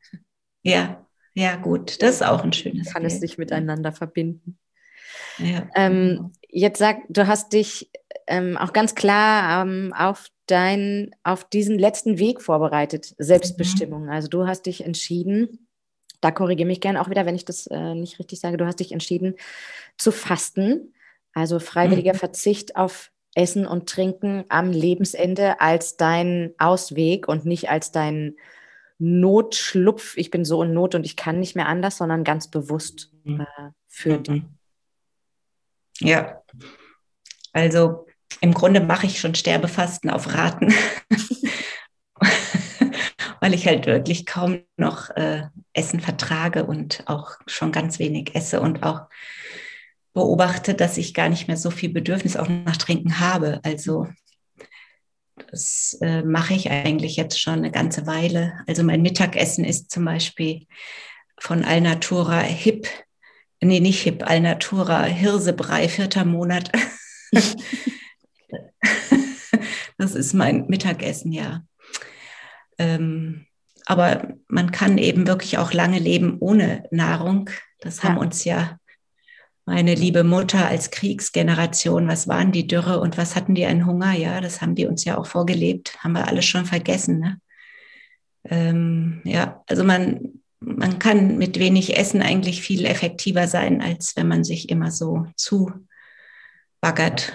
[0.63, 2.03] Ja, ja, gut.
[2.03, 3.15] Das ist auch ein schönes Kann Bild.
[3.15, 4.59] es sich miteinander verbinden.
[5.39, 5.69] Ja.
[5.75, 7.91] Ähm, jetzt sag, du hast dich
[8.27, 14.05] ähm, auch ganz klar ähm, auf dein, auf diesen letzten Weg vorbereitet, Selbstbestimmung.
[14.05, 14.11] Mhm.
[14.11, 15.69] Also du hast dich entschieden,
[16.21, 18.81] da korrigiere mich gerne auch wieder, wenn ich das äh, nicht richtig sage, du hast
[18.81, 19.35] dich entschieden
[19.99, 20.95] zu fasten,
[21.35, 22.19] also freiwilliger mhm.
[22.19, 28.37] Verzicht auf Essen und Trinken am Lebensende als dein Ausweg und nicht als dein
[28.99, 33.13] Notschlupf, ich bin so in Not und ich kann nicht mehr anders, sondern ganz bewusst
[33.25, 33.41] mhm.
[33.41, 34.23] äh, für mhm.
[34.23, 34.43] dich.
[36.01, 36.43] Ja,
[37.53, 38.07] also
[38.41, 40.73] im Grunde mache ich schon Sterbefasten auf Raten,
[43.41, 48.61] weil ich halt wirklich kaum noch äh, Essen vertrage und auch schon ganz wenig esse
[48.61, 49.03] und auch
[50.13, 53.61] beobachte, dass ich gar nicht mehr so viel Bedürfnis auch nach Trinken habe.
[53.65, 54.07] Also
[55.51, 58.55] Das äh, mache ich eigentlich jetzt schon eine ganze Weile.
[58.67, 60.67] Also mein Mittagessen ist zum Beispiel
[61.41, 62.89] von Alnatura Hip,
[63.61, 66.71] nee, nicht Hip, Alnatura Hirsebrei, vierter Monat.
[69.99, 71.65] das ist mein Mittagessen, ja.
[72.79, 73.47] Ähm,
[73.87, 77.51] aber man kann eben wirklich auch lange leben ohne Nahrung.
[77.81, 78.09] Das ja.
[78.09, 78.79] haben uns ja
[79.67, 84.13] meine liebe Mutter als Kriegsgeneration, was waren die Dürre und was hatten die einen Hunger?
[84.13, 87.21] Ja, das haben die uns ja auch vorgelebt, haben wir alles schon vergessen.
[87.21, 87.41] Ne?
[88.45, 94.29] Ähm, ja, also man, man kann mit wenig Essen eigentlich viel effektiver sein, als wenn
[94.29, 97.33] man sich immer so zubaggert.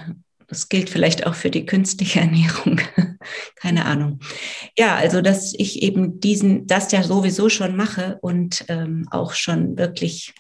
[0.50, 2.82] Das gilt vielleicht auch für die künstliche Ernährung.
[3.56, 4.20] Keine Ahnung.
[4.78, 9.78] Ja, also dass ich eben diesen, das ja sowieso schon mache und ähm, auch schon
[9.78, 10.34] wirklich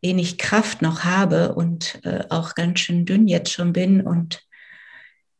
[0.00, 4.00] wenig Kraft noch habe und äh, auch ganz schön dünn jetzt schon bin.
[4.00, 4.46] Und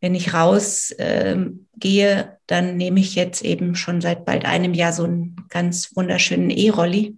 [0.00, 5.04] wenn ich rausgehe, äh, dann nehme ich jetzt eben schon seit bald einem Jahr so
[5.04, 7.16] einen ganz wunderschönen E-Rolli.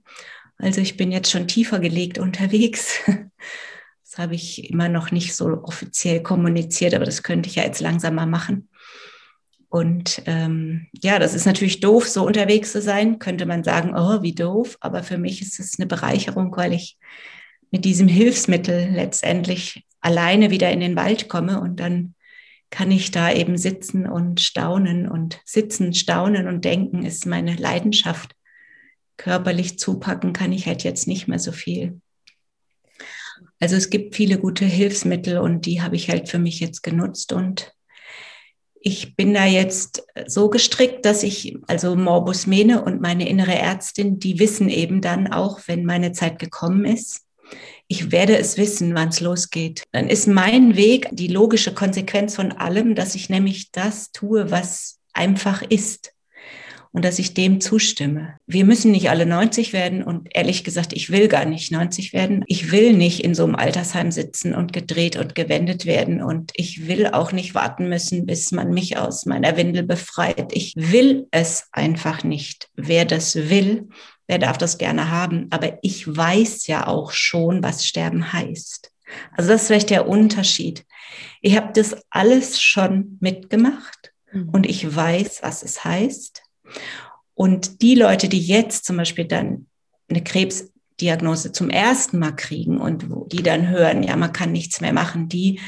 [0.59, 2.99] Also ich bin jetzt schon tiefer gelegt unterwegs.
[4.11, 7.81] Das habe ich immer noch nicht so offiziell kommuniziert, aber das könnte ich ja jetzt
[7.81, 8.69] langsam mal machen.
[9.69, 13.21] Und ähm, ja, das ist natürlich doof, so unterwegs zu sein.
[13.21, 14.77] Könnte man sagen, oh, wie doof.
[14.81, 16.99] Aber für mich ist es eine Bereicherung, weil ich
[17.71, 22.17] mit diesem Hilfsmittel letztendlich alleine wieder in den Wald komme und dann
[22.71, 28.35] kann ich da eben sitzen und staunen und sitzen, staunen und denken ist meine Leidenschaft.
[29.17, 32.01] Körperlich zupacken kann ich halt jetzt nicht mehr so viel.
[33.61, 37.33] Also es gibt viele gute Hilfsmittel und die habe ich halt für mich jetzt genutzt
[37.33, 37.75] und
[38.83, 44.19] ich bin da jetzt so gestrickt, dass ich, also Morbus Mene und meine innere Ärztin,
[44.19, 47.27] die wissen eben dann auch, wenn meine Zeit gekommen ist.
[47.89, 49.85] Ich werde es wissen, wann es losgeht.
[49.93, 54.99] Dann ist mein Weg die logische Konsequenz von allem, dass ich nämlich das tue, was
[55.13, 56.13] einfach ist
[56.93, 58.37] und dass ich dem zustimme.
[58.47, 62.45] Wir müssen nicht alle 90 werden und ehrlich gesagt, ich will gar nicht 90 werden.
[62.49, 66.89] Ich will nicht in so einem Altersheim sitzen und gedreht und gewendet werden und ich
[66.89, 70.53] will auch nicht warten müssen, bis man mich aus meiner Windel befreit.
[70.53, 72.69] Ich will es einfach nicht.
[72.75, 73.89] Wer das will,
[74.27, 78.91] wer darf das gerne haben, aber ich weiß ja auch schon, was Sterben heißt.
[79.37, 80.85] Also das ist vielleicht der Unterschied.
[81.41, 84.49] Ich habe das alles schon mitgemacht mhm.
[84.51, 86.43] und ich weiß, was es heißt.
[87.35, 89.67] Und die Leute, die jetzt zum Beispiel dann
[90.09, 94.93] eine Krebsdiagnose zum ersten Mal kriegen und die dann hören, ja, man kann nichts mehr
[94.93, 95.61] machen, die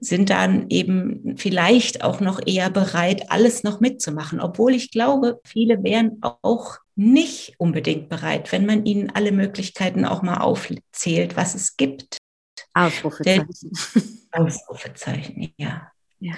[0.00, 4.40] sind dann eben vielleicht auch noch eher bereit, alles noch mitzumachen.
[4.40, 10.22] Obwohl ich glaube, viele wären auch nicht unbedingt bereit, wenn man ihnen alle Möglichkeiten auch
[10.22, 12.18] mal aufzählt, was es gibt.
[12.74, 13.72] Ausrufezeichen.
[14.32, 15.90] Ausrufezeichen, ja.
[16.20, 16.34] ja.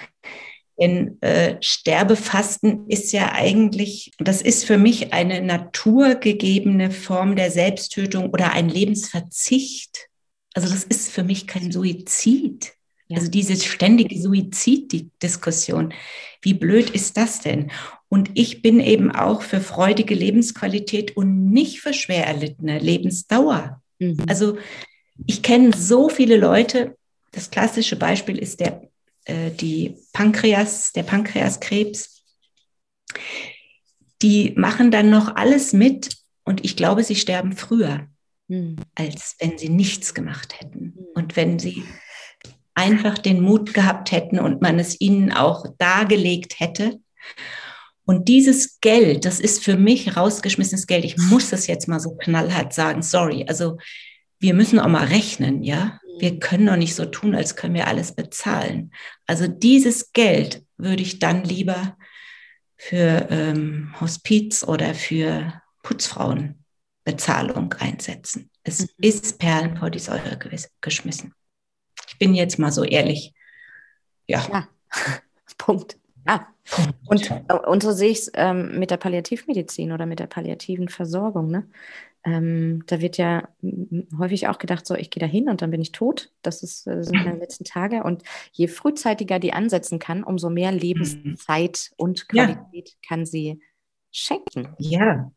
[0.79, 8.29] Denn äh, Sterbefasten ist ja eigentlich, das ist für mich eine naturgegebene Form der Selbsttötung
[8.29, 10.07] oder ein Lebensverzicht.
[10.53, 12.73] Also das ist für mich kein Suizid.
[13.13, 15.93] Also diese ständige Suiziddiskussion.
[16.41, 17.71] Wie blöd ist das denn?
[18.09, 23.81] Und ich bin eben auch für freudige Lebensqualität und nicht für schwer erlittene Lebensdauer.
[23.99, 24.17] Mhm.
[24.27, 24.57] Also
[25.27, 26.95] ich kenne so viele Leute,
[27.31, 28.81] das klassische Beispiel ist der
[29.25, 32.23] äh, die Pankreas, der Pankreaskrebs,
[34.21, 36.09] die machen dann noch alles mit
[36.43, 38.07] und ich glaube, sie sterben früher,
[38.47, 38.77] mhm.
[38.95, 40.93] als wenn sie nichts gemacht hätten.
[40.95, 41.05] Mhm.
[41.15, 41.83] Und wenn sie
[42.73, 46.99] einfach den Mut gehabt hätten und man es ihnen auch dargelegt hätte.
[48.05, 51.05] Und dieses Geld, das ist für mich rausgeschmissenes Geld.
[51.05, 53.03] Ich muss das jetzt mal so knallhart sagen.
[53.03, 53.45] Sorry.
[53.47, 53.77] Also
[54.39, 55.99] wir müssen auch mal rechnen, ja.
[56.21, 58.93] Wir können doch nicht so tun, als können wir alles bezahlen.
[59.25, 61.97] Also dieses Geld würde ich dann lieber
[62.77, 68.51] für ähm, Hospiz oder für Putzfrauenbezahlung einsetzen.
[68.63, 68.87] Es mhm.
[68.97, 70.37] ist Perlen vor die Säure
[70.79, 71.33] geschmissen.
[72.07, 73.33] Ich bin jetzt mal so ehrlich.
[74.27, 74.47] Ja.
[74.51, 74.67] ja.
[75.57, 75.97] Punkt.
[76.27, 76.47] Ja.
[77.07, 81.49] Und, und so sehe ich es ähm, mit der Palliativmedizin oder mit der palliativen Versorgung.
[81.49, 81.67] Ne?
[82.23, 83.49] Ähm, da wird ja
[84.17, 86.31] häufig auch gedacht, so, ich gehe da hin und dann bin ich tot.
[86.41, 88.03] Das ist, äh, sind meine letzten Tage.
[88.03, 92.95] Und je frühzeitiger die ansetzen kann, umso mehr Lebenszeit und Qualität ja.
[93.07, 93.61] kann sie
[94.11, 94.75] schenken.
[94.77, 95.31] Ja,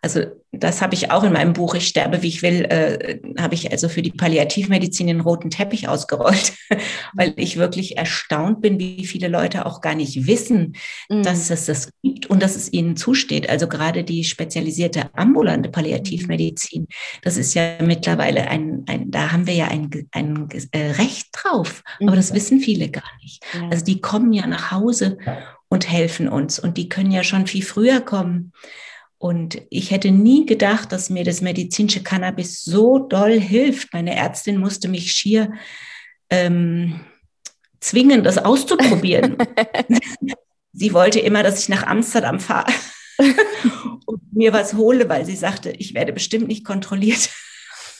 [0.00, 3.54] Also das habe ich auch in meinem Buch Ich sterbe, wie ich will, äh, habe
[3.54, 6.52] ich also für die Palliativmedizin den roten Teppich ausgerollt,
[7.14, 10.74] weil ich wirklich erstaunt bin, wie viele Leute auch gar nicht wissen,
[11.08, 11.22] mhm.
[11.22, 13.48] dass es das gibt und dass es ihnen zusteht.
[13.48, 16.86] Also gerade die spezialisierte ambulante Palliativmedizin,
[17.22, 21.82] das ist ja mittlerweile ein, ein da haben wir ja ein, ein äh, Recht drauf,
[22.00, 22.36] aber das mhm.
[22.36, 23.42] wissen viele gar nicht.
[23.70, 25.18] Also die kommen ja nach Hause
[25.68, 28.52] und helfen uns und die können ja schon viel früher kommen.
[29.22, 33.92] Und ich hätte nie gedacht, dass mir das medizinische Cannabis so doll hilft.
[33.92, 35.52] Meine Ärztin musste mich schier
[36.28, 36.98] ähm,
[37.78, 39.36] zwingen, das auszuprobieren.
[40.72, 42.72] sie wollte immer, dass ich nach Amsterdam fahre
[44.06, 47.30] und mir was hole, weil sie sagte, ich werde bestimmt nicht kontrolliert.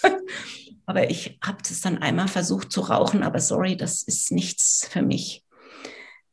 [0.86, 5.02] aber ich habe es dann einmal versucht zu rauchen, aber sorry, das ist nichts für
[5.02, 5.44] mich.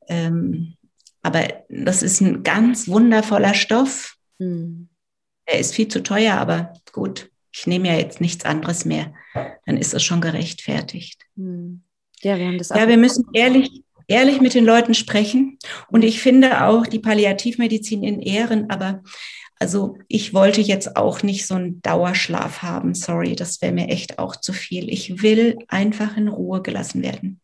[0.07, 0.77] Ähm,
[1.21, 4.89] aber das ist ein ganz wundervoller Stoff hm.
[5.45, 9.13] Er ist viel zu teuer, aber gut, ich nehme ja jetzt nichts anderes mehr.
[9.65, 11.25] Dann ist es schon gerechtfertigt.
[11.35, 11.81] Hm.
[12.21, 15.57] Ja, wir haben das Ja, wir müssen ehrlich, ehrlich mit den Leuten sprechen.
[15.89, 19.01] Und ich finde auch die Palliativmedizin in Ehren, aber
[19.59, 22.93] also ich wollte jetzt auch nicht so einen Dauerschlaf haben.
[22.93, 24.89] Sorry, das wäre mir echt auch zu viel.
[24.89, 27.41] Ich will einfach in Ruhe gelassen werden.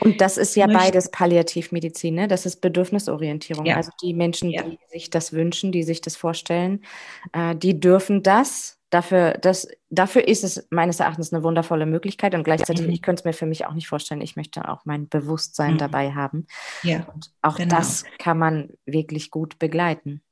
[0.00, 2.28] Und das ist ja beides Palliativmedizin, ne?
[2.28, 3.66] das ist Bedürfnisorientierung.
[3.66, 3.76] Ja.
[3.76, 4.62] Also die Menschen, ja.
[4.62, 6.84] die sich das wünschen, die sich das vorstellen,
[7.32, 8.74] äh, die dürfen das.
[8.90, 9.66] Dafür, das.
[9.90, 12.92] dafür ist es meines Erachtens eine wundervolle Möglichkeit und gleichzeitig, mhm.
[12.92, 15.78] ich könnte es mir für mich auch nicht vorstellen, ich möchte auch mein Bewusstsein mhm.
[15.78, 16.46] dabei haben.
[16.84, 17.74] Ja, und auch genau.
[17.74, 20.22] das kann man wirklich gut begleiten.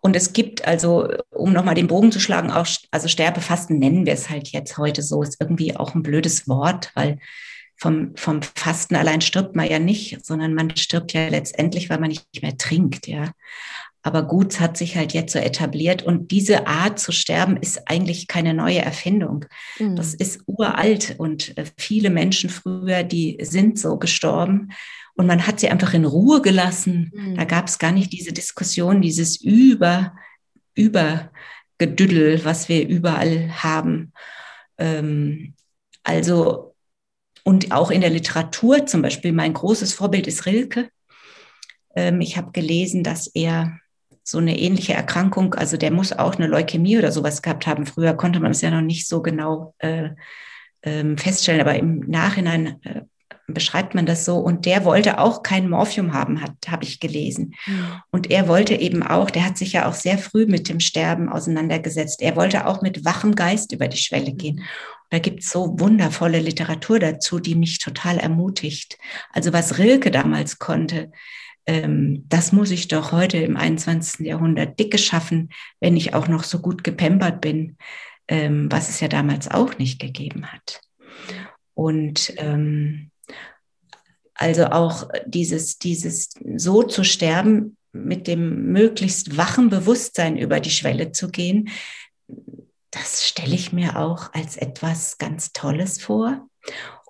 [0.00, 4.12] Und es gibt also, um nochmal den Bogen zu schlagen, auch, also Sterbefasten nennen wir
[4.12, 7.18] es halt jetzt heute so, ist irgendwie auch ein blödes Wort, weil
[7.80, 12.10] vom, vom Fasten allein stirbt man ja nicht, sondern man stirbt ja letztendlich, weil man
[12.10, 13.32] nicht mehr trinkt, ja.
[14.02, 18.28] Aber Guts hat sich halt jetzt so etabliert und diese Art zu sterben ist eigentlich
[18.28, 19.44] keine neue Erfindung.
[19.78, 19.96] Mhm.
[19.96, 24.70] Das ist uralt und äh, viele Menschen früher, die sind so gestorben
[25.14, 27.12] und man hat sie einfach in Ruhe gelassen.
[27.14, 27.34] Mhm.
[27.36, 30.14] Da gab es gar nicht diese Diskussion, dieses Über,
[30.74, 34.12] Übergedüdel, was wir überall haben.
[34.78, 35.54] Ähm,
[36.04, 36.69] also
[37.50, 40.88] und auch in der Literatur, zum Beispiel mein großes Vorbild ist Rilke.
[41.96, 43.76] Ähm, ich habe gelesen, dass er
[44.22, 47.86] so eine ähnliche Erkrankung, also der muss auch eine Leukämie oder sowas gehabt haben.
[47.86, 50.10] Früher konnte man es ja noch nicht so genau äh,
[50.82, 53.02] äh, feststellen, aber im Nachhinein äh,
[53.54, 54.38] beschreibt man das so.
[54.38, 57.54] Und der wollte auch kein Morphium haben, habe ich gelesen.
[58.10, 61.28] Und er wollte eben auch, der hat sich ja auch sehr früh mit dem Sterben
[61.28, 62.22] auseinandergesetzt.
[62.22, 64.62] Er wollte auch mit wachem Geist über die Schwelle gehen.
[65.10, 68.96] Da gibt es so wundervolle Literatur dazu, die mich total ermutigt.
[69.32, 71.10] Also was Rilke damals konnte,
[71.66, 74.26] ähm, das muss ich doch heute im 21.
[74.26, 77.76] Jahrhundert dicke schaffen, wenn ich auch noch so gut gepempert bin,
[78.28, 80.80] ähm, was es ja damals auch nicht gegeben hat.
[81.74, 83.09] Und ähm,
[84.40, 91.12] also auch dieses, dieses so zu sterben, mit dem möglichst wachen Bewusstsein über die Schwelle
[91.12, 91.68] zu gehen,
[92.90, 96.48] das stelle ich mir auch als etwas ganz Tolles vor.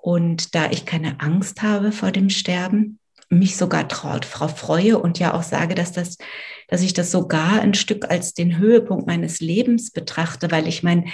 [0.02, 5.20] Und da ich keine Angst habe vor dem Sterben, mich sogar traut, Frau freue und
[5.20, 6.18] ja auch sage, dass das,
[6.66, 11.04] dass ich das sogar ein Stück als den Höhepunkt meines Lebens betrachte, weil ich meine,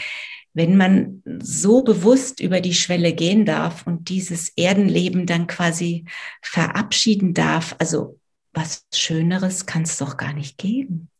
[0.56, 6.06] wenn man so bewusst über die Schwelle gehen darf und dieses Erdenleben dann quasi
[6.40, 8.18] verabschieden darf, also
[8.54, 11.10] was Schöneres kann es doch gar nicht geben.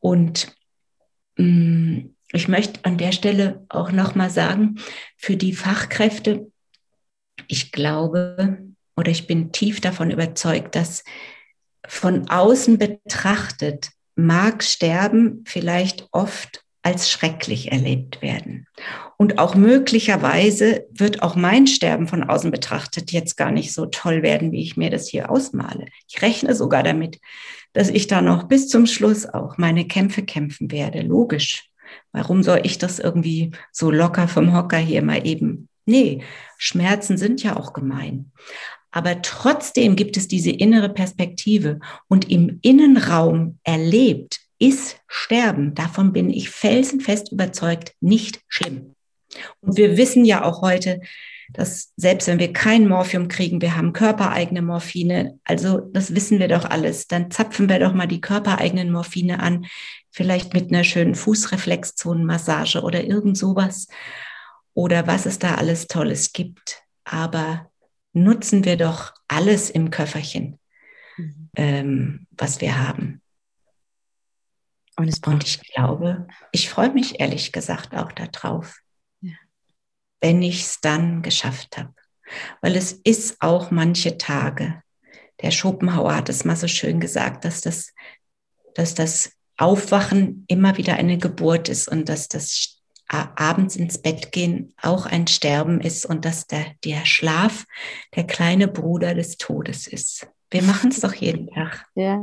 [0.00, 0.56] Und
[1.36, 4.80] mh, mm, ich möchte an der Stelle auch nochmal sagen,
[5.16, 6.50] für die Fachkräfte,
[7.46, 8.58] ich glaube
[8.96, 11.04] oder ich bin tief davon überzeugt, dass
[11.86, 18.66] von außen betrachtet mag Sterben vielleicht oft als schrecklich erlebt werden.
[19.16, 24.22] Und auch möglicherweise wird auch mein Sterben von außen betrachtet jetzt gar nicht so toll
[24.22, 25.86] werden, wie ich mir das hier ausmale.
[26.08, 27.20] Ich rechne sogar damit,
[27.72, 31.68] dass ich da noch bis zum Schluss auch meine Kämpfe kämpfen werde, logisch.
[32.10, 35.68] Warum soll ich das irgendwie so locker vom Hocker hier mal eben?
[35.86, 36.22] Nee,
[36.58, 38.32] Schmerzen sind ja auch gemein.
[38.90, 46.30] Aber trotzdem gibt es diese innere Perspektive und im Innenraum erlebt ist Sterben, davon bin
[46.30, 48.94] ich felsenfest überzeugt, nicht schlimm.
[49.60, 51.00] Und wir wissen ja auch heute,
[51.52, 56.48] dass selbst wenn wir kein Morphium kriegen, wir haben körpereigene Morphine, also das wissen wir
[56.48, 59.66] doch alles, dann zapfen wir doch mal die körpereigenen Morphine an,
[60.10, 63.88] vielleicht mit einer schönen Fußreflexzonenmassage oder irgend sowas
[64.74, 66.82] oder was es da alles Tolles gibt.
[67.04, 67.68] Aber
[68.12, 70.58] nutzen wir doch alles im Köfferchen,
[71.16, 71.50] mhm.
[71.56, 73.21] ähm, was wir haben.
[74.96, 78.80] Und, und ich glaube, ich freue mich ehrlich gesagt auch darauf,
[79.20, 79.32] ja.
[80.20, 81.94] wenn ich es dann geschafft habe.
[82.60, 84.82] Weil es ist auch manche Tage,
[85.40, 87.92] der Schopenhauer hat es mal so schön gesagt, dass das,
[88.74, 92.78] dass das Aufwachen immer wieder eine Geburt ist und dass das
[93.08, 97.66] abends ins Bett gehen auch ein Sterben ist und dass der, der Schlaf
[98.14, 100.26] der kleine Bruder des Todes ist.
[100.50, 101.84] Wir machen es doch jeden Tag.
[101.94, 102.22] Ja.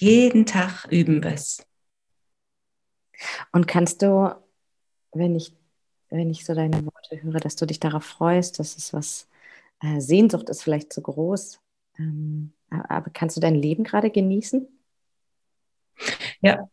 [0.00, 1.66] Jeden Tag üben wir es.
[3.52, 4.34] Und kannst du,
[5.12, 5.54] wenn ich,
[6.08, 9.28] wenn ich so deine Worte höre, dass du dich darauf freust, dass es was,
[9.82, 11.60] äh, Sehnsucht ist vielleicht zu groß,
[11.98, 14.66] ähm, aber kannst du dein Leben gerade genießen?
[16.40, 16.70] Ja.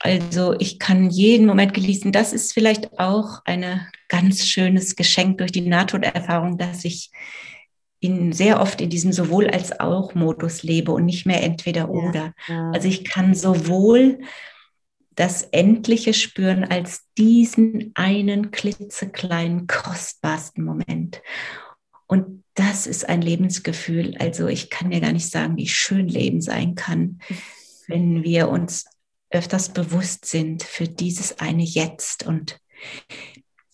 [0.00, 2.12] Also ich kann jeden Moment genießen.
[2.12, 7.10] Das ist vielleicht auch ein ganz schönes Geschenk durch die Nahtoderfahrung, dass ich
[8.00, 12.34] in, sehr oft in diesem sowohl als auch Modus lebe und nicht mehr entweder oder.
[12.46, 12.70] Ja.
[12.72, 14.20] Also ich kann sowohl
[15.14, 21.22] das Endliche spüren als diesen einen klitzekleinen, kostbarsten Moment.
[22.06, 24.16] Und das ist ein Lebensgefühl.
[24.18, 27.20] Also ich kann dir gar nicht sagen, wie schön Leben sein kann,
[27.88, 28.84] wenn wir uns
[29.30, 32.26] öfters bewusst sind für dieses eine Jetzt.
[32.26, 32.60] Und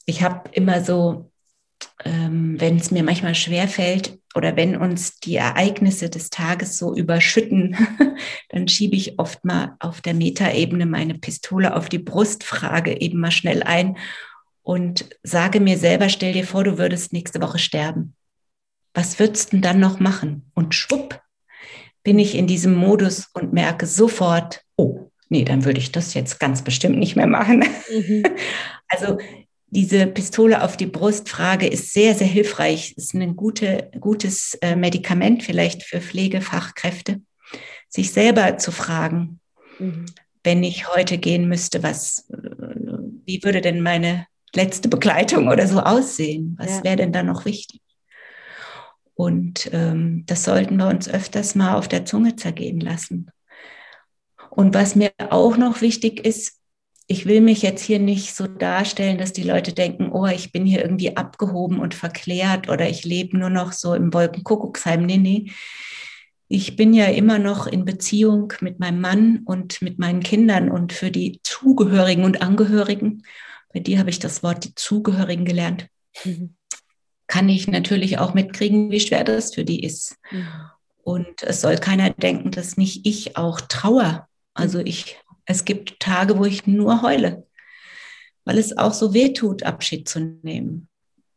[0.06, 1.31] ich habe immer so,
[2.04, 6.94] ähm, wenn es mir manchmal schwer fällt oder wenn uns die Ereignisse des Tages so
[6.94, 7.76] überschütten,
[8.48, 13.20] dann schiebe ich oft mal auf der Metaebene meine Pistole auf die Brust, frage eben
[13.20, 13.96] mal schnell ein
[14.62, 18.14] und sage mir selber, stell dir vor, du würdest nächste Woche sterben.
[18.94, 20.50] Was würdest du denn dann noch machen?
[20.54, 21.20] Und schwupp,
[22.02, 26.40] bin ich in diesem Modus und merke sofort, oh, nee, dann würde ich das jetzt
[26.40, 27.64] ganz bestimmt nicht mehr machen.
[27.90, 28.24] Mhm.
[28.94, 29.16] Also
[29.74, 32.92] diese Pistole auf die Brust-Frage ist sehr, sehr hilfreich.
[32.98, 37.22] Ist ein gute, gutes äh, Medikament vielleicht für Pflegefachkräfte,
[37.88, 39.40] sich selber zu fragen,
[39.78, 40.04] mhm.
[40.44, 42.36] wenn ich heute gehen müsste, was, äh,
[43.24, 46.54] wie würde denn meine letzte Begleitung oder so aussehen?
[46.58, 46.84] Was ja.
[46.84, 47.80] wäre denn da noch wichtig?
[49.14, 53.30] Und ähm, das sollten wir uns öfters mal auf der Zunge zergehen lassen.
[54.50, 56.61] Und was mir auch noch wichtig ist,
[57.06, 60.64] ich will mich jetzt hier nicht so darstellen, dass die Leute denken, oh, ich bin
[60.64, 65.04] hier irgendwie abgehoben und verklärt oder ich lebe nur noch so im Wolkenkuckucksheim.
[65.04, 65.52] Nee, nee.
[66.48, 70.92] Ich bin ja immer noch in Beziehung mit meinem Mann und mit meinen Kindern und
[70.92, 73.22] für die Zugehörigen und Angehörigen.
[73.72, 75.88] Bei dir habe ich das Wort die Zugehörigen gelernt.
[76.24, 76.54] Mhm
[77.32, 80.18] kann ich natürlich auch mitkriegen, wie schwer das für die ist.
[80.30, 80.48] Mhm.
[81.02, 84.28] Und es soll keiner denken, dass nicht ich auch trauer.
[84.52, 84.86] Also mhm.
[84.86, 85.16] ich,
[85.52, 87.46] es gibt Tage, wo ich nur heule,
[88.44, 90.88] weil es auch so weh tut, Abschied zu nehmen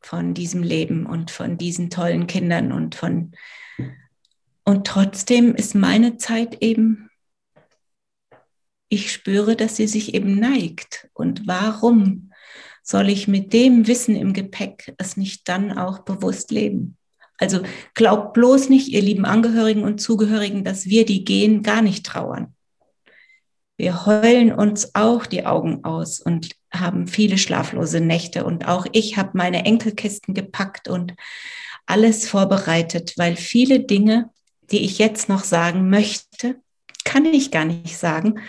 [0.01, 3.34] von diesem Leben und von diesen tollen Kindern und von,
[4.63, 7.09] und trotzdem ist meine Zeit eben,
[8.88, 11.09] ich spüre, dass sie sich eben neigt.
[11.13, 12.32] Und warum
[12.84, 16.97] soll ich mit dem Wissen im Gepäck es nicht dann auch bewusst leben?
[17.38, 17.61] Also
[17.95, 22.55] glaubt bloß nicht, ihr lieben Angehörigen und Zugehörigen, dass wir, die gehen, gar nicht trauern.
[23.78, 28.45] Wir heulen uns auch die Augen aus und haben viele schlaflose Nächte.
[28.45, 31.13] Und auch ich habe meine Enkelkisten gepackt und
[31.86, 34.30] alles vorbereitet, weil viele Dinge,
[34.71, 36.55] die ich jetzt noch sagen möchte,
[37.03, 38.39] kann ich gar nicht sagen,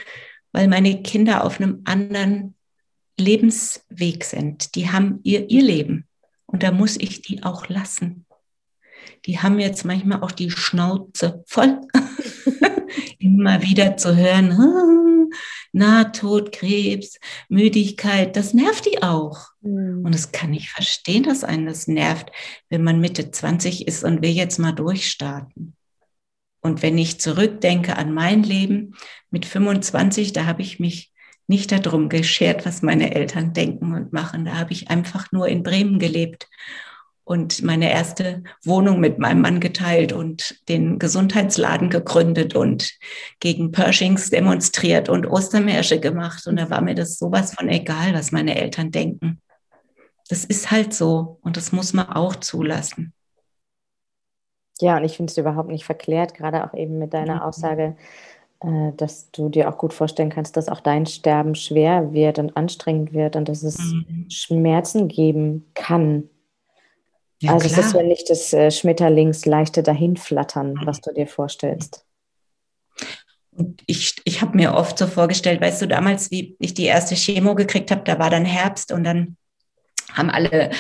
[0.52, 2.54] weil meine Kinder auf einem anderen
[3.18, 4.74] Lebensweg sind.
[4.74, 6.06] Die haben ihr, ihr Leben.
[6.46, 8.26] Und da muss ich die auch lassen.
[9.26, 11.80] Die haben jetzt manchmal auch die Schnauze voll.
[13.18, 14.96] Immer wieder zu hören, ah,
[15.72, 19.48] Nahtod, Krebs, Müdigkeit, das nervt die auch.
[19.60, 20.04] Mhm.
[20.04, 22.30] Und das kann ich verstehen, dass einen das nervt,
[22.68, 25.74] wenn man Mitte 20 ist und will jetzt mal durchstarten.
[26.60, 28.94] Und wenn ich zurückdenke an mein Leben
[29.30, 31.12] mit 25, da habe ich mich
[31.46, 34.44] nicht darum geschert, was meine Eltern denken und machen.
[34.44, 36.48] Da habe ich einfach nur in Bremen gelebt
[37.26, 42.96] und meine erste Wohnung mit meinem Mann geteilt und den Gesundheitsladen gegründet und
[43.40, 46.46] gegen Pershings demonstriert und Ostermärsche gemacht.
[46.46, 49.42] Und da war mir das sowas von egal, was meine Eltern denken.
[50.28, 53.12] Das ist halt so und das muss man auch zulassen.
[54.80, 57.42] Ja, und ich finde es überhaupt nicht verklärt, gerade auch eben mit deiner mhm.
[57.42, 57.96] Aussage,
[58.60, 62.56] äh, dass du dir auch gut vorstellen kannst, dass auch dein Sterben schwer wird und
[62.56, 64.26] anstrengend wird und dass es mhm.
[64.30, 66.30] Schmerzen geben kann.
[67.40, 67.80] Ja, also klar.
[67.80, 70.86] es ist ja nicht das äh, Schmetterlingsleichte Dahinflattern, mhm.
[70.86, 72.04] was du dir vorstellst.
[73.50, 77.14] Und ich, ich habe mir oft so vorgestellt, weißt du, damals, wie ich die erste
[77.14, 79.36] Chemo gekriegt habe, da war dann Herbst und dann
[80.12, 80.70] haben alle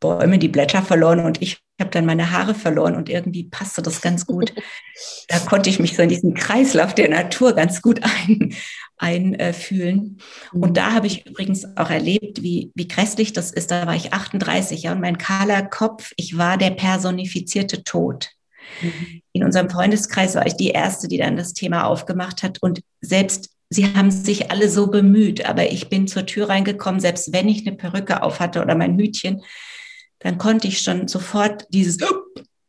[0.00, 4.00] Bäume die Blätter verloren und ich habe dann meine Haare verloren und irgendwie passte das
[4.00, 4.54] ganz gut.
[5.28, 8.54] da konnte ich mich so in diesen Kreislauf der Natur ganz gut ein,
[8.98, 10.18] einfühlen.
[10.52, 13.70] Äh, und da habe ich übrigens auch erlebt, wie, wie grässlich das ist.
[13.70, 18.30] Da war ich 38 ja, und mein kahler Kopf, ich war der personifizierte Tod.
[18.82, 19.22] Mhm.
[19.32, 22.62] In unserem Freundeskreis war ich die Erste, die dann das Thema aufgemacht hat.
[22.62, 27.32] Und selbst sie haben sich alle so bemüht, aber ich bin zur Tür reingekommen, selbst
[27.32, 29.42] wenn ich eine Perücke auf hatte oder mein Hütchen,
[30.20, 31.98] dann konnte ich schon sofort dieses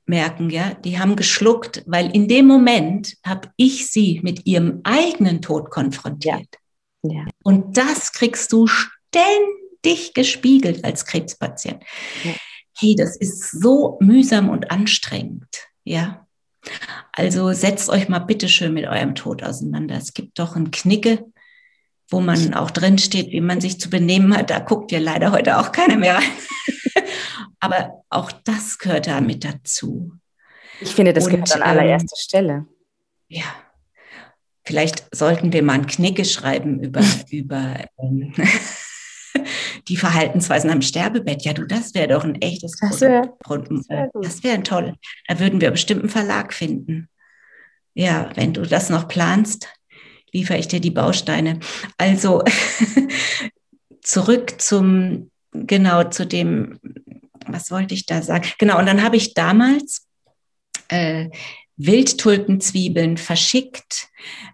[0.09, 5.41] merken, ja, die haben geschluckt, weil in dem Moment habe ich sie mit ihrem eigenen
[5.41, 6.47] Tod konfrontiert.
[7.03, 7.13] Ja.
[7.13, 7.25] ja.
[7.43, 11.83] Und das kriegst du ständig gespiegelt als Krebspatient.
[12.23, 12.33] Ja.
[12.77, 15.47] Hey, das ist so mühsam und anstrengend,
[15.83, 16.25] ja.
[17.13, 19.95] Also setzt euch mal bitte schön mit eurem Tod auseinander.
[19.95, 21.25] Es gibt doch ein Knicke,
[22.09, 24.49] wo man auch drin steht, wie man sich zu benehmen hat.
[24.49, 26.23] Da guckt ja leider heute auch keiner mehr rein.
[27.59, 30.13] Aber auch das gehört da mit dazu.
[30.81, 32.65] Ich finde, das Und, gehört an allererster ähm, Stelle.
[33.27, 33.45] Ja.
[34.63, 37.01] Vielleicht sollten wir mal ein Knicke schreiben über,
[37.31, 38.33] über ähm,
[39.87, 41.43] die Verhaltensweisen am Sterbebett.
[41.43, 43.31] Ja, du, das wäre doch ein echtes Das wäre
[44.13, 44.95] das wär toll.
[45.27, 47.09] Da würden wir bestimmt einen Verlag finden.
[47.93, 49.67] Ja, wenn du das noch planst,
[50.31, 51.59] liefere ich dir die Bausteine.
[51.97, 52.43] Also
[54.01, 56.79] zurück zum, genau, zu dem,
[57.53, 58.49] was wollte ich da sagen?
[58.57, 60.07] Genau, und dann habe ich damals
[60.89, 61.29] äh,
[61.77, 64.09] Wildtulpenzwiebeln verschickt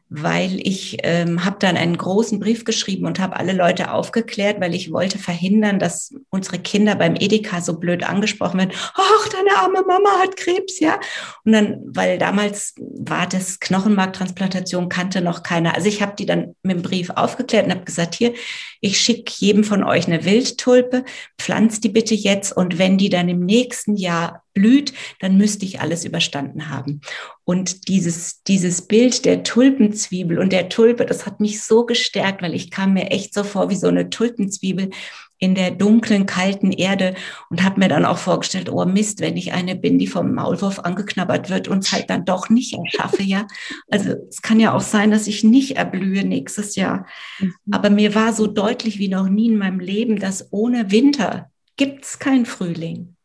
[0.09, 4.75] weil ich ähm, habe dann einen großen Brief geschrieben und habe alle Leute aufgeklärt, weil
[4.75, 8.73] ich wollte verhindern, dass unsere Kinder beim Edeka so blöd angesprochen werden.
[8.93, 10.99] Ach, deine arme Mama hat Krebs, ja.
[11.43, 15.75] Und dann, weil damals war das Knochenmarktransplantation kannte noch keiner.
[15.75, 18.33] Also ich habe die dann mit dem Brief aufgeklärt und habe gesagt, hier,
[18.81, 21.03] ich schicke jedem von euch eine Wildtulpe,
[21.39, 25.79] pflanzt die bitte jetzt und wenn die dann im nächsten Jahr blüht, dann müsste ich
[25.79, 27.01] alles überstanden haben.
[27.43, 32.55] Und dieses, dieses Bild der Tulpenzwiebel und der Tulpe, das hat mich so gestärkt, weil
[32.55, 34.89] ich kam mir echt so vor wie so eine Tulpenzwiebel
[35.37, 37.13] in der dunklen, kalten Erde
[37.49, 40.79] und habe mir dann auch vorgestellt, oh Mist, wenn ich eine bin, die vom Maulwurf
[40.79, 43.45] angeknabbert wird und es halt dann doch nicht erschaffe, ja.
[43.89, 47.05] Also es kann ja auch sein, dass ich nicht erblühe nächstes Jahr.
[47.39, 47.53] Mhm.
[47.69, 52.05] Aber mir war so deutlich wie noch nie in meinem Leben, dass ohne Winter gibt
[52.05, 53.15] es keinen Frühling.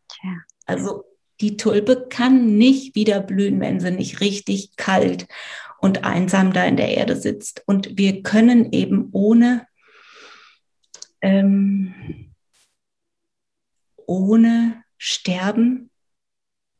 [0.66, 1.04] Also
[1.40, 5.26] die Tulpe kann nicht wieder blühen, wenn sie nicht richtig kalt
[5.80, 7.62] und einsam da in der Erde sitzt.
[7.66, 9.66] Und wir können eben ohne,
[11.22, 11.94] ähm,
[14.06, 15.90] ohne Sterben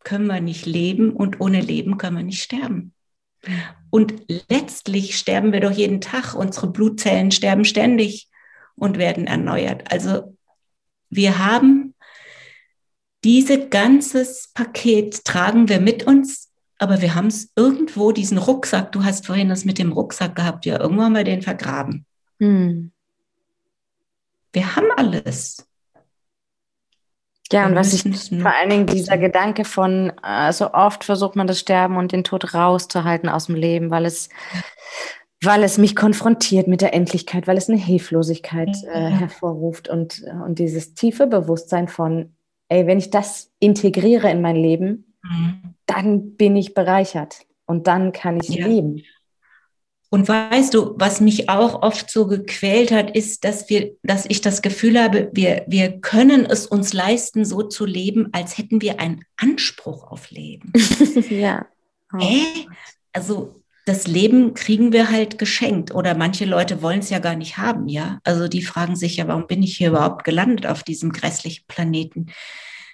[0.04, 2.94] können wir nicht leben und ohne Leben können wir nicht sterben.
[3.88, 4.14] Und
[4.48, 6.34] letztlich sterben wir doch jeden Tag.
[6.34, 8.28] Unsere Blutzellen sterben ständig
[8.76, 9.90] und werden erneuert.
[9.90, 10.36] Also
[11.08, 11.79] wir haben
[13.24, 19.04] diese ganzes Paket tragen wir mit uns, aber wir haben es irgendwo, diesen Rucksack, du
[19.04, 22.06] hast vorhin das mit dem Rucksack gehabt, ja, irgendwann haben wir den vergraben.
[22.38, 22.92] Hm.
[24.52, 25.66] Wir haben alles.
[27.52, 31.48] Ja, und was ich vor allen Dingen dieser Gedanke von, äh, so oft versucht man
[31.48, 34.28] das Sterben und den Tod rauszuhalten aus dem Leben, weil es,
[35.42, 40.60] weil es mich konfrontiert mit der Endlichkeit, weil es eine Hilflosigkeit äh, hervorruft und, und
[40.60, 42.36] dieses tiefe Bewusstsein von,
[42.70, 45.74] ey, wenn ich das integriere in mein Leben, mhm.
[45.86, 48.66] dann bin ich bereichert und dann kann ich ja.
[48.66, 49.02] leben.
[50.12, 54.40] Und weißt du, was mich auch oft so gequält hat, ist, dass wir, dass ich
[54.40, 58.98] das Gefühl habe, wir, wir können es uns leisten, so zu leben, als hätten wir
[58.98, 60.72] einen Anspruch auf Leben.
[61.30, 61.66] ja.
[62.12, 62.18] Oh.
[62.18, 62.66] Äh?
[63.12, 67.56] Also das Leben kriegen wir halt geschenkt oder manche Leute wollen es ja gar nicht
[67.58, 68.20] haben, ja.
[68.24, 72.26] Also die fragen sich ja, warum bin ich hier überhaupt gelandet auf diesem grässlichen Planeten?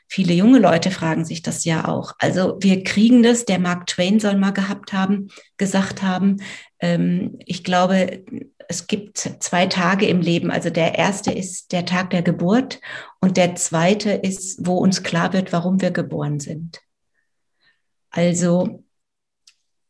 [0.08, 2.12] Viele junge Leute fragen sich das ja auch.
[2.18, 6.36] Also wir kriegen das, der Mark Twain soll mal gehabt haben, gesagt haben,
[6.78, 8.24] ähm, ich glaube,
[8.68, 10.50] es gibt zwei Tage im Leben.
[10.52, 12.80] Also der erste ist der Tag der Geburt
[13.20, 16.80] und der zweite ist, wo uns klar wird, warum wir geboren sind.
[18.10, 18.84] Also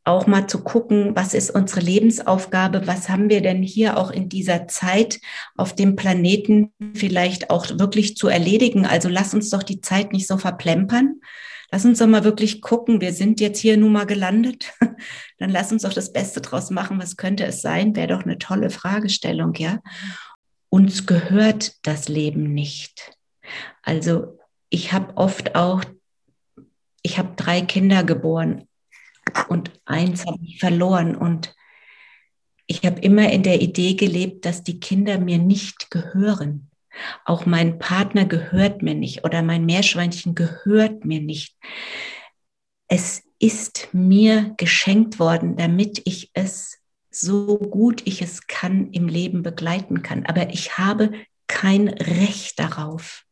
[0.06, 4.28] auch mal zu gucken, was ist unsere Lebensaufgabe, was haben wir denn hier auch in
[4.28, 5.20] dieser Zeit
[5.56, 8.86] auf dem Planeten vielleicht auch wirklich zu erledigen.
[8.86, 11.20] Also lass uns doch die Zeit nicht so verplempern.
[11.72, 14.72] Lass uns doch mal wirklich gucken, wir sind jetzt hier nun mal gelandet.
[15.38, 17.00] Dann lass uns doch das Beste draus machen.
[17.00, 17.96] Was könnte es sein?
[17.96, 19.80] Wäre doch eine tolle Fragestellung, ja.
[20.68, 23.18] Uns gehört das Leben nicht.
[23.82, 24.38] Also
[24.70, 25.82] ich habe oft auch,
[27.02, 28.68] ich habe drei Kinder geboren
[29.48, 31.14] und eins habe ich verloren.
[31.14, 31.54] Und
[32.66, 36.70] ich habe immer in der Idee gelebt, dass die Kinder mir nicht gehören.
[37.24, 41.56] Auch mein Partner gehört mir nicht oder mein Meerschweinchen gehört mir nicht.
[42.88, 46.78] Es ist mir geschenkt worden, damit ich es
[47.10, 50.26] so gut ich es kann im Leben begleiten kann.
[50.26, 51.12] Aber ich habe
[51.46, 53.25] kein Recht darauf.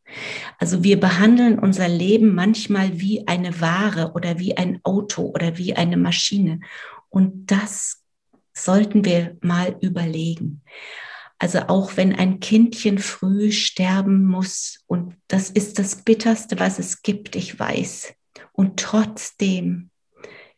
[0.59, 5.75] Also wir behandeln unser Leben manchmal wie eine Ware oder wie ein Auto oder wie
[5.75, 6.61] eine Maschine.
[7.09, 8.03] Und das
[8.53, 10.63] sollten wir mal überlegen.
[11.39, 17.03] Also auch wenn ein Kindchen früh sterben muss, und das ist das Bitterste, was es
[17.03, 18.15] gibt, ich weiß.
[18.53, 19.91] Und trotzdem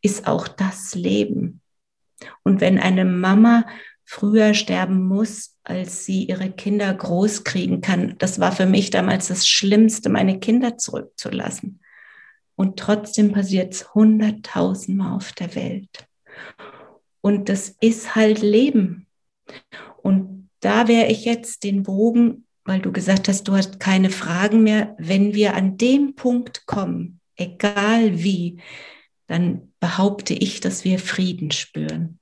[0.03, 1.61] ist auch das Leben.
[2.43, 3.67] Und wenn eine Mama
[4.07, 9.29] früher sterben muss, als sie ihre Kinder groß kriegen kann, das war für mich damals
[9.29, 11.81] das Schlimmste, meine Kinder zurückzulassen.
[12.55, 16.07] Und trotzdem passiert es hunderttausendmal auf der Welt.
[17.21, 19.07] Und das ist halt Leben.
[20.03, 24.63] Und da wäre ich jetzt den Bogen, weil du gesagt hast, du hast keine Fragen
[24.63, 24.95] mehr.
[24.99, 28.59] Wenn wir an dem Punkt kommen, egal wie,
[29.27, 32.21] dann behaupte ich, dass wir Frieden spüren.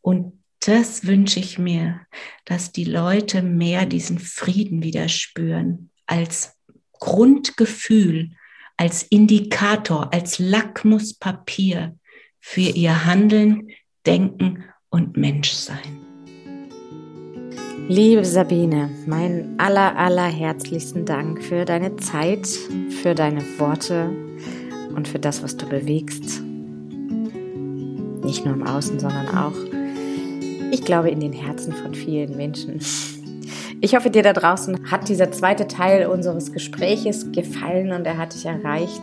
[0.00, 2.00] Und das wünsche ich mir,
[2.44, 6.56] dass die Leute mehr diesen Frieden wieder spüren als
[6.92, 8.30] Grundgefühl,
[8.76, 11.96] als Indikator, als Lackmuspapier
[12.40, 13.68] für ihr Handeln,
[14.06, 15.98] Denken und Menschsein.
[17.88, 22.46] Liebe Sabine, meinen aller, aller herzlichsten Dank für deine Zeit,
[23.02, 24.10] für deine Worte
[24.94, 26.42] und für das, was du bewegst.
[28.22, 29.54] Nicht nur im Außen, sondern auch,
[30.70, 32.80] ich glaube, in den Herzen von vielen Menschen.
[33.80, 38.34] Ich hoffe, dir da draußen hat dieser zweite Teil unseres Gespräches gefallen und er hat
[38.34, 39.02] dich erreicht.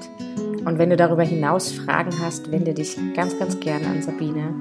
[0.65, 4.53] Und wenn du darüber hinaus Fragen hast, wende dich ganz, ganz gerne an Sabine.